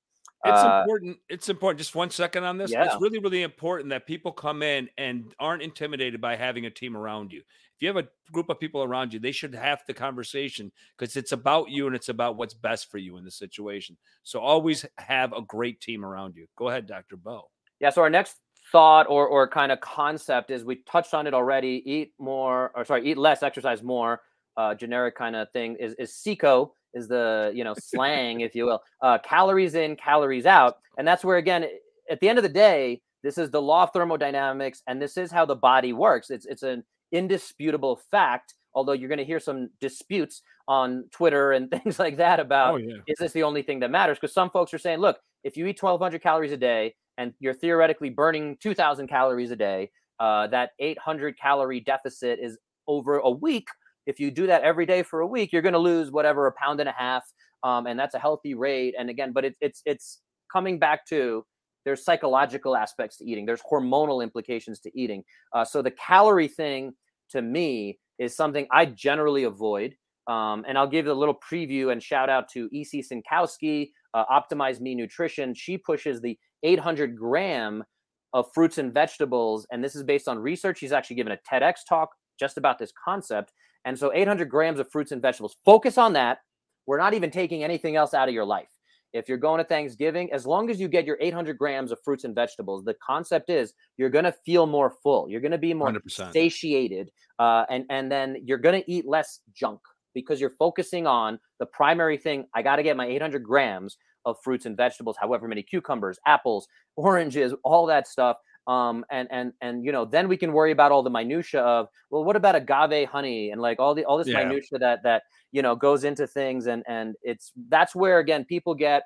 [0.45, 1.19] It's Uh, important.
[1.29, 1.79] It's important.
[1.79, 2.71] Just one second on this.
[2.71, 2.85] Yeah.
[2.85, 6.97] It's really, really important that people come in and aren't intimidated by having a team
[6.97, 7.41] around you.
[7.41, 11.17] If you have a group of people around you, they should have the conversation because
[11.17, 13.97] it's about you and it's about what's best for you in the situation.
[14.23, 16.47] So always have a great team around you.
[16.57, 17.17] Go ahead, Dr.
[17.17, 17.51] Bo.
[17.81, 17.91] Yeah.
[17.91, 18.37] So our next
[18.73, 21.83] thought or or kind of concept is we touched on it already.
[21.85, 24.21] Eat more, or sorry, eat less, exercise more.
[24.57, 28.65] Uh, generic kind of thing is is CICO is the you know slang, if you
[28.65, 28.83] will.
[29.01, 31.67] Uh, calories in, calories out, and that's where again,
[32.11, 35.31] at the end of the day, this is the law of thermodynamics, and this is
[35.31, 36.31] how the body works.
[36.31, 38.55] It's it's an indisputable fact.
[38.75, 42.77] Although you're going to hear some disputes on Twitter and things like that about Oh,
[42.77, 42.97] yeah.
[43.07, 44.19] is this the only thing that matters?
[44.19, 47.55] Because some folks are saying, look, if you eat 1,200 calories a day and you're
[47.55, 53.69] theoretically burning 2,000 calories a day, uh, that 800 calorie deficit is over a week.
[54.07, 56.53] If you do that every day for a week, you're going to lose whatever a
[56.53, 57.25] pound and a half,
[57.63, 58.95] um, and that's a healthy rate.
[58.99, 60.21] And again, but it's it's it's
[60.53, 61.45] coming back to
[61.85, 63.47] there's psychological aspects to eating.
[63.47, 65.25] There's hormonal implications to eating.
[65.53, 66.95] Uh, so the calorie thing
[67.31, 69.95] to me is something I generally avoid.
[70.29, 74.81] Um, and I'll give a little preview and shout out to EC Synkowski, uh, Optimize
[74.81, 75.55] Me Nutrition.
[75.55, 77.85] She pushes the 800 gram
[78.33, 79.67] of fruits and vegetables.
[79.71, 80.79] And this is based on research.
[80.79, 83.53] She's actually given a TEDx talk just about this concept.
[83.85, 86.39] And so 800 grams of fruits and vegetables, focus on that.
[86.87, 88.69] We're not even taking anything else out of your life.
[89.13, 92.25] if you're going to Thanksgiving, as long as you get your 800 grams of fruits
[92.25, 95.31] and vegetables, the concept is you're going to feel more full.
[95.31, 96.33] You're going to be more 100%.
[96.33, 99.81] satiated, uh, and and then you're going to eat less junk
[100.17, 102.47] because you're focusing on the primary thing.
[102.55, 106.67] I got to get my 800 grams of fruits and vegetables, however many cucumbers, apples,
[106.97, 108.39] oranges, all that stuff.
[108.67, 111.87] Um, and and and you know, then we can worry about all the minutia of
[112.11, 114.43] well, what about agave honey and like all the all this Yeah.
[114.43, 118.75] minutia that that you know goes into things, and and it's that's where again people
[118.75, 119.05] get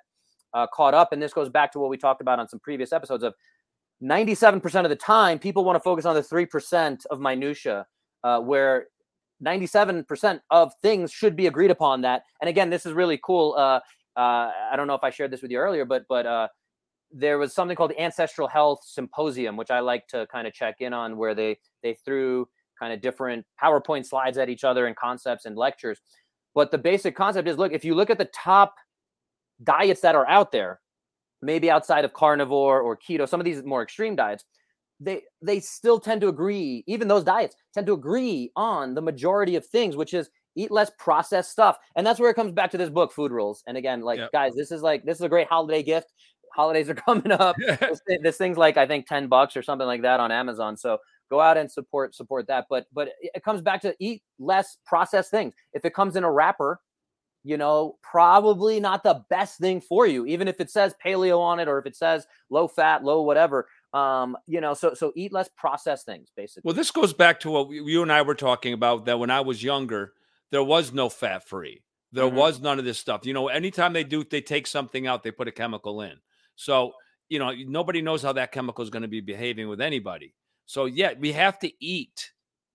[0.54, 2.92] uh, caught up, and this goes back to what we talked about on some previous
[2.92, 3.34] episodes of
[4.02, 7.86] 97% of the time people want to focus on the 3% of minutia
[8.24, 8.86] uh, where
[9.44, 12.22] 97% of things should be agreed upon that.
[12.40, 13.80] And again this is really cool uh,
[14.16, 16.48] uh, i don't know if i shared this with you earlier but but uh,
[17.12, 20.76] there was something called the ancestral health symposium which i like to kind of check
[20.80, 22.46] in on where they they threw
[22.80, 26.00] kind of different powerpoint slides at each other and concepts and lectures.
[26.54, 28.74] But the basic concept is look if you look at the top
[29.62, 30.80] diets that are out there
[31.42, 34.44] maybe outside of carnivore or keto some of these more extreme diets
[35.00, 39.56] they they still tend to agree even those diets tend to agree on the majority
[39.56, 41.78] of things which is eat less processed stuff.
[41.96, 43.62] And that's where it comes back to this book food rules.
[43.66, 44.32] And again like Yep.
[44.32, 46.12] guys this is like this is a great holiday gift.
[46.54, 47.56] Holidays are coming up.
[47.80, 50.76] This, this thing's like i think 10 bucks or something like that on amazon.
[50.76, 50.98] So
[51.30, 52.66] go out and support support that.
[52.68, 55.54] But but it it comes back to eat less processed things.
[55.72, 56.80] If it comes in a wrapper
[57.42, 61.58] you know probably not the best thing for you even if it says paleo on
[61.58, 65.32] it or if it says low fat low whatever um you know so so eat
[65.32, 68.36] less processed things basically Well, this goes back to what we- you and I were
[68.36, 70.14] talking about that when I was younger,
[70.50, 71.82] there was no fat free.
[72.12, 72.34] There Mhm.
[72.34, 73.24] was none of this stuff.
[73.26, 76.20] You know, anytime they do, they take something out, they put a chemical in.
[76.56, 76.94] So,
[77.28, 80.34] you know, nobody knows how that chemical is going to be behaving with anybody.
[80.66, 82.32] So, yeah, we have to eat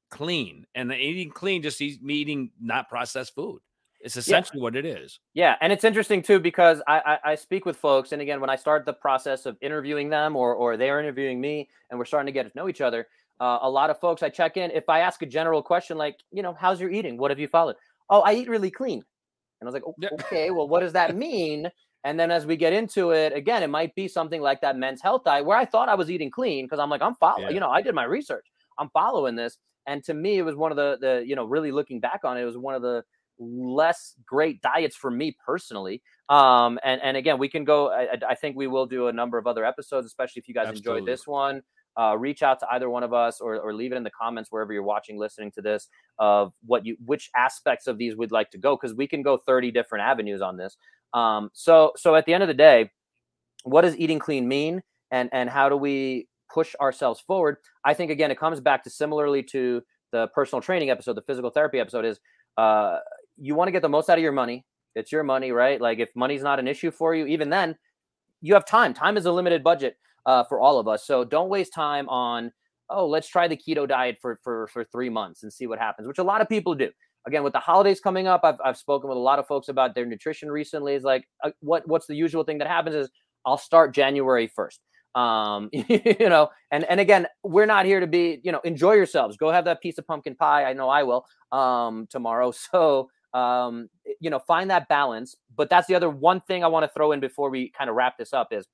[0.10, 0.65] clean.
[0.75, 3.62] And eating clean just eat, eating not processed food.
[4.01, 5.19] It's essentially what it is.
[5.34, 8.49] Yeah, and it's interesting too because I, I I speak with folks, and again, when
[8.49, 12.27] I start the process of interviewing them, or or they're interviewing me, and we're starting
[12.27, 13.08] to get to know each other,
[13.39, 14.69] uh, a lot of folks I check in.
[14.71, 17.17] If I ask a general question like, you know, how's your eating?
[17.17, 17.77] What have you followed?
[18.10, 19.03] Oh, I eat really clean, and
[19.63, 20.10] I was like, "O- Yeah.
[20.25, 21.71] okay, well, what does that mean?
[22.03, 25.01] And then as we get into it, again, it might be something like that men's
[25.01, 27.53] health diet where I thought I was eating clean because I'm like, I'm following, Yeah.
[27.55, 28.45] you know, I did my research,
[28.77, 31.71] I'm following this, and to me, it was one of the the you know, really
[31.71, 33.03] looking back on it, it was one of the
[33.39, 36.01] less great diets for me personally.
[36.29, 37.91] Um, and and again, we can go.
[37.91, 40.67] I, I- think we will do a number of other episodes, especially if you guys
[40.77, 41.61] enjoyed this one.
[41.97, 44.51] Uh, reach out to either one of us, or or leave it in the comments
[44.51, 45.87] wherever you're watching, listening to this,
[46.19, 49.37] of what you which aspects of these would like to go, because we can go
[49.37, 50.77] 30 different avenues on this.
[51.13, 52.91] Um, so so at the end of the day,
[53.63, 57.57] what does eating clean mean, and and how do we push ourselves forward?
[57.85, 61.49] I think again, it comes back to similarly to the personal training episode, the physical
[61.49, 62.19] therapy episode is
[62.57, 62.99] uh,
[63.37, 64.65] you want to get the most out of your money.
[64.95, 65.79] It's your money, right?
[65.79, 67.75] Like if money's not an issue for you, even then,
[68.41, 68.93] you have time.
[68.93, 71.05] Time is a limited budget uh, for all of us.
[71.05, 72.51] So don't waste time on,
[72.89, 76.07] oh, let's try the keto diet for for for three months and see what happens,
[76.07, 76.91] which a lot of people do.
[77.27, 79.95] Again, with the holidays coming up, I've, I've spoken with a lot of folks about
[79.95, 80.93] their nutrition recently.
[80.93, 83.09] Is like, uh, what what's the usual thing that happens is
[83.45, 84.79] I'll start January first.
[85.15, 89.37] Um, you know, and and again, we're not here to be, you know, enjoy yourselves.
[89.37, 90.65] Go have that piece of pumpkin pie.
[90.65, 92.51] I know I will um tomorrow.
[92.71, 93.89] So um,
[94.21, 95.35] you know, find that balance.
[95.55, 97.95] But that's the other one thing I want to throw in before we kind of
[97.95, 98.65] wrap this up is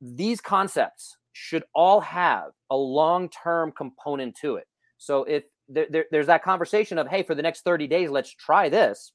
[0.00, 4.66] these concepts should all have a long-term component to it.
[4.98, 8.30] So if there, there- there's that conversation of, hey, for the next 30 days, let's
[8.30, 9.12] try this.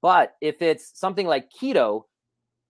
[0.00, 2.02] But if it's something like keto,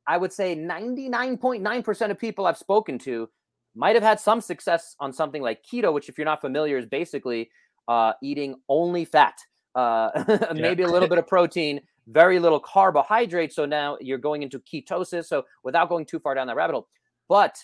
[0.06, 3.28] I would say 99.9% of people I've spoken to
[3.74, 6.86] might have had some success on something like keto, which, if you're not familiar, is
[6.86, 7.50] basically
[7.86, 9.34] uh, eating only fat,
[9.78, 13.52] uh, maybe a little bit of protein, very little carbohydrate.
[13.52, 15.26] So now you're going into ketosis.
[15.26, 16.88] So without going too far down that rabbit hole,
[17.28, 17.56] but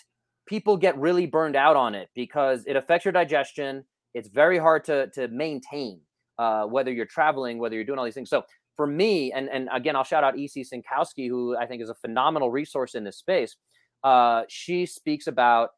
[0.45, 3.83] people get really burned out on it because it affects your digestion.
[4.13, 5.99] It's very hard to to maintain
[6.39, 8.29] uh, whether you're traveling, whether you're doing all these things.
[8.29, 8.43] So
[8.77, 11.95] for me, and and again, I'll shout out EC Synkowski, who I think is a
[11.95, 13.57] phenomenal resource in this space.
[14.05, 15.71] Uh, she speaks about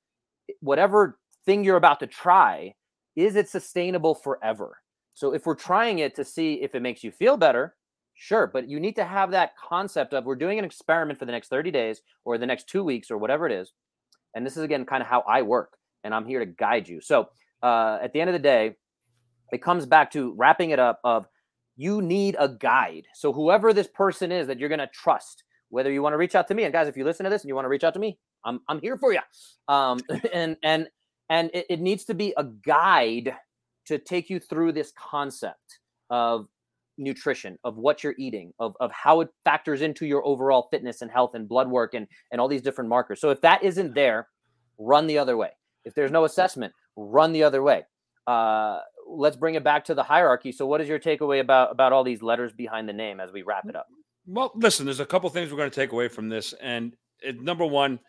[0.60, 2.76] whatever thing you're about to try,
[3.16, 4.78] is it sustainable forever?
[5.18, 7.76] So if we're trying it to see if it makes you feel better,
[8.13, 11.32] sure, but you need to have that concept of we're doing an experiment for the
[11.32, 13.74] next 30 days or the next two weeks or whatever it is.
[14.36, 17.01] And this is again kind of how I work, and I'm here to guide you.
[17.01, 17.30] So
[17.63, 18.76] uh, at the end of the day,
[19.51, 21.26] it comes back to wrapping it up of
[21.76, 23.07] you need a guide.
[23.15, 26.36] So whoever this person is that you're going to trust, whether you want to reach
[26.36, 27.84] out to me, and guys, if you listen to this and you want to reach
[27.84, 29.22] out to me, I'm I'm here for you.
[29.68, 29.99] Um,
[30.32, 30.88] and and
[31.28, 33.34] and it, it needs to be a guide
[33.88, 35.80] to take you through this concept
[36.10, 36.48] of
[36.98, 41.12] nutrition, of what you're eating, of, of how it factors into your overall fitness and
[41.12, 43.22] health and blood work and, and all these different markers.
[43.22, 44.28] So if that isn't there,
[44.78, 45.50] run the other way.
[45.86, 47.84] If there's no assessment, run the other way.
[48.26, 50.52] Uh, let's bring it back to the hierarchy.
[50.52, 53.42] So what is your takeaway about about all these letters behind the name as we
[53.42, 53.88] wrap it up?
[54.26, 56.54] Well, listen, there's a couple things we're going to take away from this.
[56.62, 58.00] And it, number one,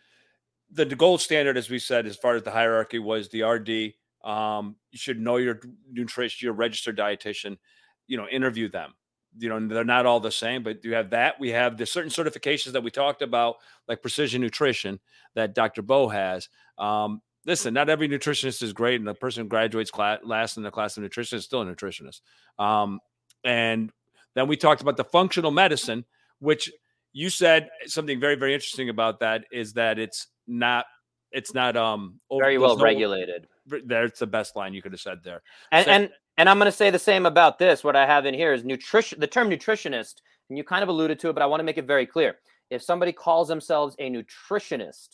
[0.73, 3.95] the, the gold standard, as we said, as far as the hierarchy was the RD.
[4.25, 5.61] Um, you should know your
[5.91, 7.59] nutrition, your registered dietitian,
[8.07, 8.95] you know, interview them.
[9.39, 11.39] You know, they're not all the same, but you have that.
[11.39, 13.57] We have the certain certifications that we talked about,
[13.87, 14.99] like precision nutrition
[15.35, 15.83] that Dr.
[15.83, 16.49] Bo has.
[16.79, 20.63] Um, listen, not every nutritionist is great, and the person who graduates class, last in
[20.63, 22.21] the class of nutrition is still a nutritionist.
[22.59, 23.01] Um,
[23.45, 23.93] and
[24.35, 26.05] then we talked about the functional medicine,
[26.41, 26.71] which
[27.13, 30.87] you said something very, very interesting about that is that it's not,
[31.33, 33.47] it's not um over, very well no, regulated.
[33.87, 35.43] That's the best line you could have said there.
[35.73, 37.83] And so, and and I'm going to say the same about this.
[37.83, 39.19] What I have in here is nutrition.
[39.21, 40.17] The term nutritionist,
[40.49, 42.39] and you kind of alluded to it, but I want to make it very clear.
[42.71, 45.09] If somebody calls themselves a nutritionist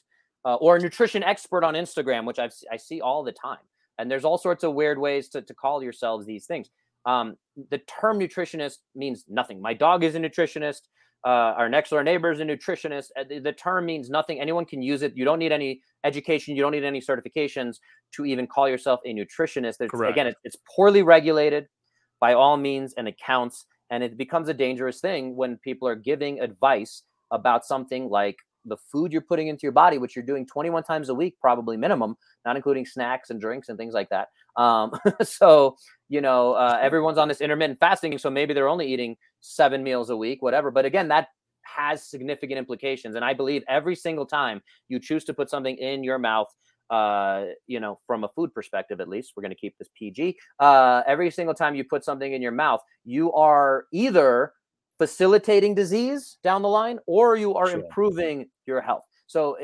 [0.45, 3.65] uh, or a nutrition expert on Instagram, which I've, I see all the time,
[3.99, 6.69] and there's all sorts of weird ways to, to call yourselves these things.
[7.07, 7.37] Um,
[7.71, 9.61] the term nutritionist means nothing.
[9.61, 10.83] My dog is a nutritionist.
[11.25, 13.07] Uh, our next door neighbor is a nutritionist.
[13.29, 14.41] The, the, term means nothing.
[14.41, 15.17] Anyone can use it.
[15.17, 16.55] You don't need any education.
[16.55, 17.77] You don't need any certifications
[18.13, 19.77] to even call yourself a nutritionist.
[19.81, 21.67] It's, again, it, it's poorly regulated
[22.21, 26.41] by all means and accounts, and it becomes a dangerous thing when people are giving
[26.41, 30.83] advice about something like the food you're putting into your body, which you're doing 21
[30.85, 34.29] times a week, probably minimum, not including snacks and drinks and things like that.
[34.57, 34.93] Um,
[35.23, 35.77] so,
[36.09, 38.17] you know, uh, everyone's on this intermittent fasting.
[38.19, 40.71] So maybe they're only eating seven meals a week, whatever.
[40.71, 41.29] But again, that
[41.63, 43.17] has significant implications.
[43.17, 46.49] And I believe every single time you choose to put something in your mouth,
[46.91, 50.37] uh, you know, from a food perspective, at least, we're going to keep this PG.
[50.61, 54.53] Uh, every single time you put something in your mouth, you are either
[54.99, 57.81] facilitating disease down the line or you are sure.
[57.81, 59.05] improving your health.
[59.27, 59.57] So,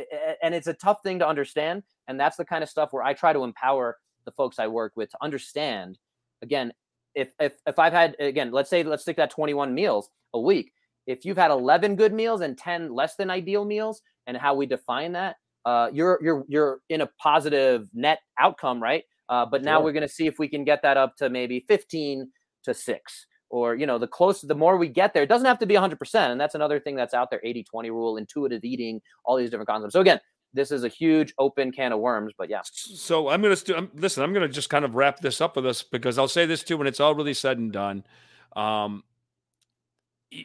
[0.43, 1.83] and it's a tough thing to understand.
[2.09, 4.93] And that's the kind of stuff where I try to empower the folks I work
[4.97, 5.99] with to understand.
[6.43, 6.73] Again,
[7.15, 10.73] if if if I've had again, let's say let's stick that 21 meals a week.
[11.07, 14.67] If you've had 11 good meals and 10 less than ideal meals, and how we
[14.67, 19.05] define that, uh, you're you're you're in a positive net outcome, right?
[19.29, 19.85] Uh, but now sure.
[19.85, 22.31] we're going to see if we can get that up to maybe 15
[22.65, 25.59] to six or you know the closer the more we get there it doesn't have
[25.59, 29.03] to be 100% and that's another thing that's out there 80 20 rule intuitive eating
[29.25, 29.93] all these different concepts.
[29.93, 30.21] So again
[30.53, 32.61] this is a huge open can of worms but yeah.
[32.65, 35.67] So i'm gonna st- I'm, listen i'm gonna just kind of wrap this up with
[35.67, 38.05] us because i'll say this too when it's all really said and done.
[38.57, 39.05] Um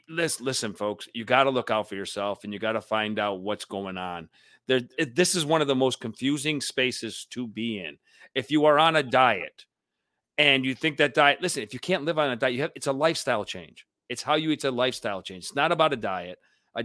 [0.09, 3.19] listen, listen folks you got to look out for yourself and you got to find
[3.19, 4.29] out what's going on.
[4.67, 4.81] There
[5.13, 7.97] this is one of the most confusing spaces to be in.
[8.33, 9.65] If you are on a diet
[10.37, 12.71] and you think that diet listen if you can't live on a diet you have
[12.75, 13.85] it's a lifestyle change.
[14.07, 15.45] It's how you eat a lifestyle change.
[15.45, 16.37] It's not about a diet.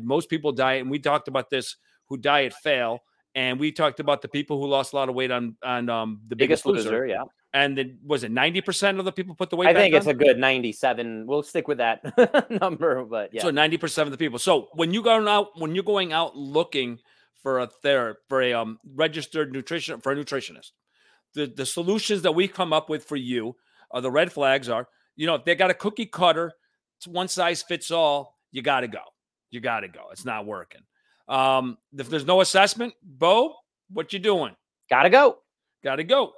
[0.03, 1.77] Most people diet and we talked about this
[2.09, 3.01] who diet fail
[3.35, 6.21] and we talked about the people who lost a lot of weight on on um,
[6.29, 7.25] the biggest, biggest loser, loser, yeah.
[7.53, 10.15] And then was it 90% of the people put the weight i think it's on?
[10.15, 13.43] a good 97 we'll stick with that number but yeah.
[13.43, 14.39] So 90% of the people.
[14.39, 16.99] So when you go out when you're going out looking
[17.43, 20.71] for a therapist for a um, registered nutrition for a nutritionist
[21.35, 23.57] the, the solutions that we come up with for you
[23.91, 26.53] are the red flags are, you know, if they got a cookie cutter,
[26.99, 29.03] it's one size fits all, you got to go.
[29.51, 30.09] You got to go.
[30.13, 30.83] It's not working.
[31.29, 33.55] Um, if there's no assessment, Bo,
[33.91, 34.55] what you doing?
[34.89, 35.39] Got to go.
[35.83, 36.33] Got to go.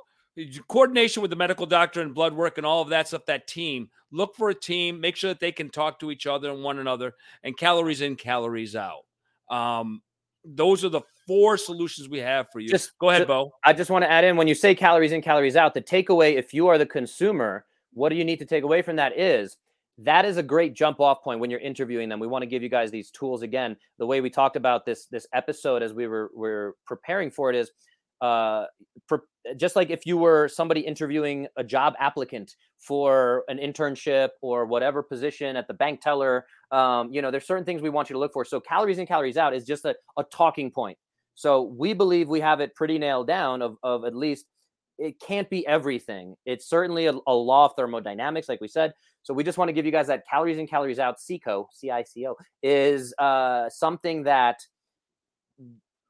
[0.68, 3.90] Coordination with the medical doctor and blood work and all of that stuff, that team.
[4.10, 6.78] Look for a team, make sure that they can talk to each other and one
[6.78, 9.04] another, and calories in, calories out.
[9.50, 10.02] Um,
[10.44, 12.68] those are the four solutions we have for you.
[12.68, 13.52] Just go ahead, Bo.
[13.64, 16.36] I just want to add in when you say calories in, calories out, the takeaway,
[16.36, 19.56] if you are the consumer, what do you need to take away from that is
[19.98, 22.18] that is a great jump off point when you're interviewing them.
[22.18, 23.76] We want to give you guys these tools again.
[23.98, 27.50] The way we talked about this this episode as we were we were preparing for
[27.50, 27.70] it is
[28.22, 28.66] uh,
[29.08, 29.24] for,
[29.56, 35.02] just like if you were somebody interviewing a job applicant for an internship or whatever
[35.02, 38.20] position at the bank teller, um, you know, there's certain things we want you to
[38.20, 38.44] look for.
[38.44, 40.96] So calories in, calories out is just a, a talking point.
[41.34, 44.46] So we believe we have it pretty nailed down of, of at least
[44.98, 46.36] it can't be everything.
[46.44, 48.92] It's certainly a, a, law of thermodynamics, like we said.
[49.22, 52.36] So we just want to give you guys that calories in, calories out, CICO, C-I-C-O,
[52.62, 54.60] is uh, something that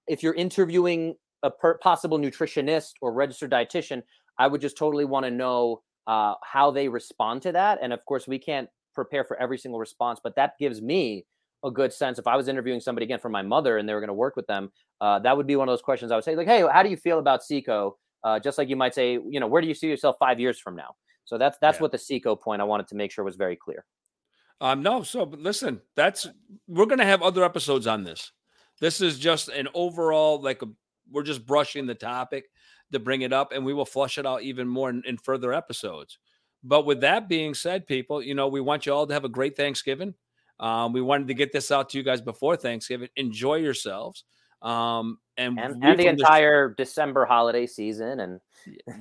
[0.09, 4.03] if you're interviewing a per- possible nutritionist or registered dietitian,
[4.39, 7.79] I would just totally want to know uh, how they respond to that.
[7.83, 11.27] And of course, we can't prepare for every single response, but that gives me
[11.65, 12.19] a good sense.
[12.19, 14.37] If I was interviewing somebody again for my mother and they were going to work
[14.37, 16.65] with them, uh, that would be one of those questions I would say, like, hey,
[16.73, 17.97] how do you feel about CICO?
[18.25, 20.59] Uh, just like you might say, you know, where do you see yourself five years
[20.59, 20.95] from now?
[21.25, 21.83] So that's that's yeah.
[21.83, 23.85] what the CICO point I wanted to make sure was very clear.
[24.61, 26.29] Um, no, so but listen, that's
[26.69, 28.33] we're gonna have other episodes on this.
[28.81, 30.67] This is just an overall like a,
[31.11, 32.47] we're just brushing the topic
[32.93, 35.53] to bring it up, and we will flush it out even more in, in further
[35.53, 36.19] episodes.
[36.63, 39.29] But with that being said, people, you know, we want you all to have a
[39.29, 40.15] great Thanksgiving.
[40.63, 43.09] Um, we wanted to get this out to you guys before Thanksgiving.
[43.17, 44.25] Enjoy yourselves.
[44.63, 48.21] Um, and, and, and the entire December holiday season.
[48.21, 48.41] And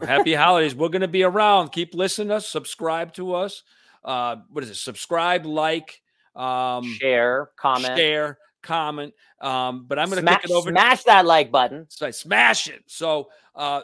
[0.01, 0.73] happy holidays.
[0.73, 1.69] We're going to be around.
[1.69, 2.47] Keep listening to us.
[2.47, 3.61] Subscribe to us.
[4.03, 4.77] Uh, what is it?
[4.77, 6.01] Subscribe, like,
[6.35, 9.13] um, share, comment, share, comment.
[9.39, 10.71] Um, but I'm going to smash, kick it over.
[10.71, 11.85] smash that like button.
[11.89, 12.81] So I smash it.
[12.87, 13.81] So, uh,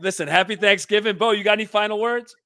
[0.00, 1.32] listen, happy Thanksgiving, Bo.
[1.32, 2.36] You got any final words?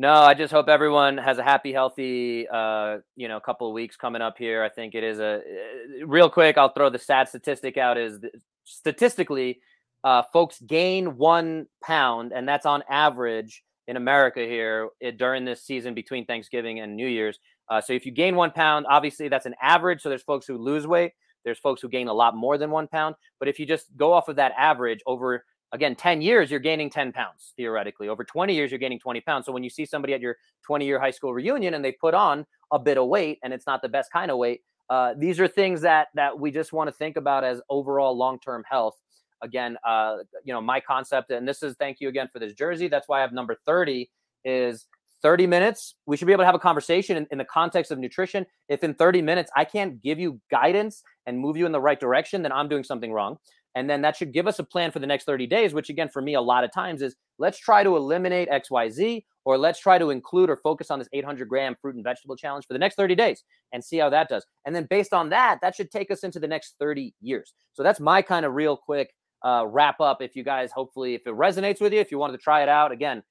[0.00, 3.96] No, I just hope everyone has a happy, healthy, uh, you know, couple of weeks
[3.96, 4.62] coming up here.
[4.62, 6.56] I think it is a uh, real quick.
[6.56, 8.20] I'll throw the sad statistic out: is
[8.62, 9.58] statistically,
[10.04, 15.64] uh, folks gain one pound, and that's on average in America here it, during this
[15.64, 17.40] season between Thanksgiving and New Year's.
[17.68, 20.00] Uh, so if you gain one pound, obviously that's an average.
[20.00, 21.10] So there's folks who lose weight.
[21.44, 23.16] There's folks who gain a lot more than one pound.
[23.40, 26.90] But if you just go off of that average over again 10 years you're gaining
[26.90, 28.08] 10 pounds theoretically.
[28.08, 29.46] Over 20 years you're gaining 20 pounds.
[29.46, 32.14] So when you see somebody at your 20 year high school reunion and they put
[32.14, 35.38] on a bit of weight and it's not the best kind of weight uh, these
[35.38, 38.96] are things that that we just want to think about as overall long-term health.
[39.42, 42.88] Again uh, you know my concept and this is thank you again for this jersey
[42.88, 44.10] that's why i have number 30
[44.44, 44.86] is
[45.22, 47.98] 30 minutes we should be able to have a conversation in, in the context of
[47.98, 48.46] nutrition.
[48.68, 52.00] If in 30 minutes i can't give you guidance and move you in the right
[52.00, 53.38] direction then i'm doing something wrong
[53.74, 56.08] and then that should give us a plan for the next 30 days, which again,
[56.08, 59.98] for me, a lot of times is let's try to eliminate XYZ or let's try
[59.98, 62.96] to include or focus on this 800 gram fruit and vegetable challenge for the next
[62.96, 64.44] 30 days and see how that does.
[64.66, 67.54] And then based on that, that should take us into the next 30 years.
[67.74, 69.14] So that's my kind of real quick
[69.44, 70.20] uh, wrap up.
[70.22, 72.68] If you guys, hopefully, if it resonates with you, if you wanted to try it
[72.68, 73.22] out, again,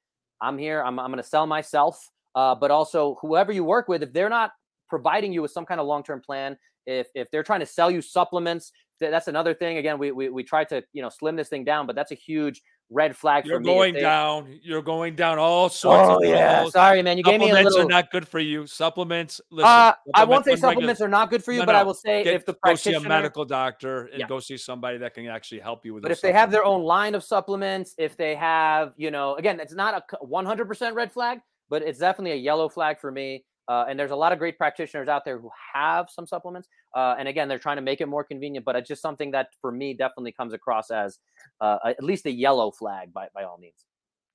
[0.41, 0.81] I'm here.
[0.81, 4.29] I'm, I'm going to sell myself, uh, but also whoever you work with, if they're
[4.29, 4.51] not
[4.89, 6.57] providing you with some kind of long term plan,
[6.87, 9.77] if, if they're trying to sell you supplements, that's another thing.
[9.77, 12.15] Again, we, we we try to you know slim this thing down, but that's a
[12.15, 13.65] huge red flag You're for me.
[13.65, 14.59] going If they- down.
[14.63, 16.73] You're going down all sorts Oh of yeah, levels.
[16.73, 17.69] sorry man, you gave me a little.
[17.69, 17.87] Supplements little.
[17.87, 18.65] are not good for you.
[18.65, 19.41] Supplements.
[19.51, 21.83] Listen, uh, I won't say supplements are are not good for you, No, but I
[21.83, 24.27] will say Get, if the go see a medical doctor and Yeah.
[24.27, 26.01] go see somebody that can actually help you with.
[26.01, 29.59] but if they have their own line of supplements, if they have, you know, again,
[29.59, 33.43] it's not a 100% red flag, but it's definitely a yellow flag for me.
[33.67, 36.67] Uh, and there's a lot of great practitioners out there who have some supplements.
[36.95, 39.49] Uh, and again, they're trying to make it more convenient, but it's just something that
[39.61, 41.19] for me definitely comes across as
[41.61, 43.85] uh, at least a yellow flag by, by all means.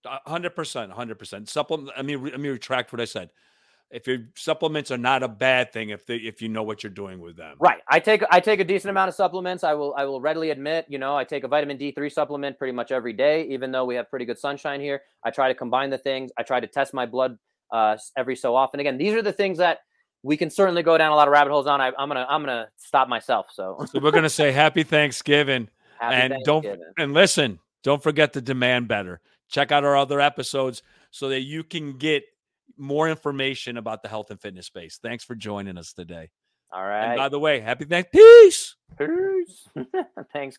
[0.04, 1.90] hundred percent, hundred percent supplement.
[1.96, 3.30] I mean, let me retract what I said.
[3.90, 6.88] If your supplements are not a bad thing, if they if you know what you're
[6.90, 7.80] doing with them, Right.
[7.88, 9.64] I take I take a decent amount of supplements.
[9.64, 12.72] I will I will readily admit, you know, I take a vitamin D3 supplement pretty
[12.72, 15.02] much every day, even though we have pretty good sunshine here.
[15.24, 16.30] I try to combine the things.
[16.38, 17.36] I try to test my blood
[17.72, 18.78] uh, every so often.
[18.78, 19.78] Again, these are the things that
[20.22, 21.80] we can certainly go down a lot of rabbit holes on.
[21.80, 23.46] I, I'm gonna I'm gonna stop myself.
[23.52, 25.68] So So we're gonna say Happy Thanksgiving,
[25.98, 26.66] happy and don't
[26.98, 29.20] and listen, don't forget to demand better.
[29.48, 32.24] Check out our other episodes so that you can get
[32.76, 34.98] more information about the health and fitness space.
[35.02, 36.30] Thanks for joining us today.
[36.72, 37.10] All right.
[37.10, 38.76] And by the way, happy thank peace.
[38.98, 39.68] Peace.
[40.32, 40.58] Thanks, guys.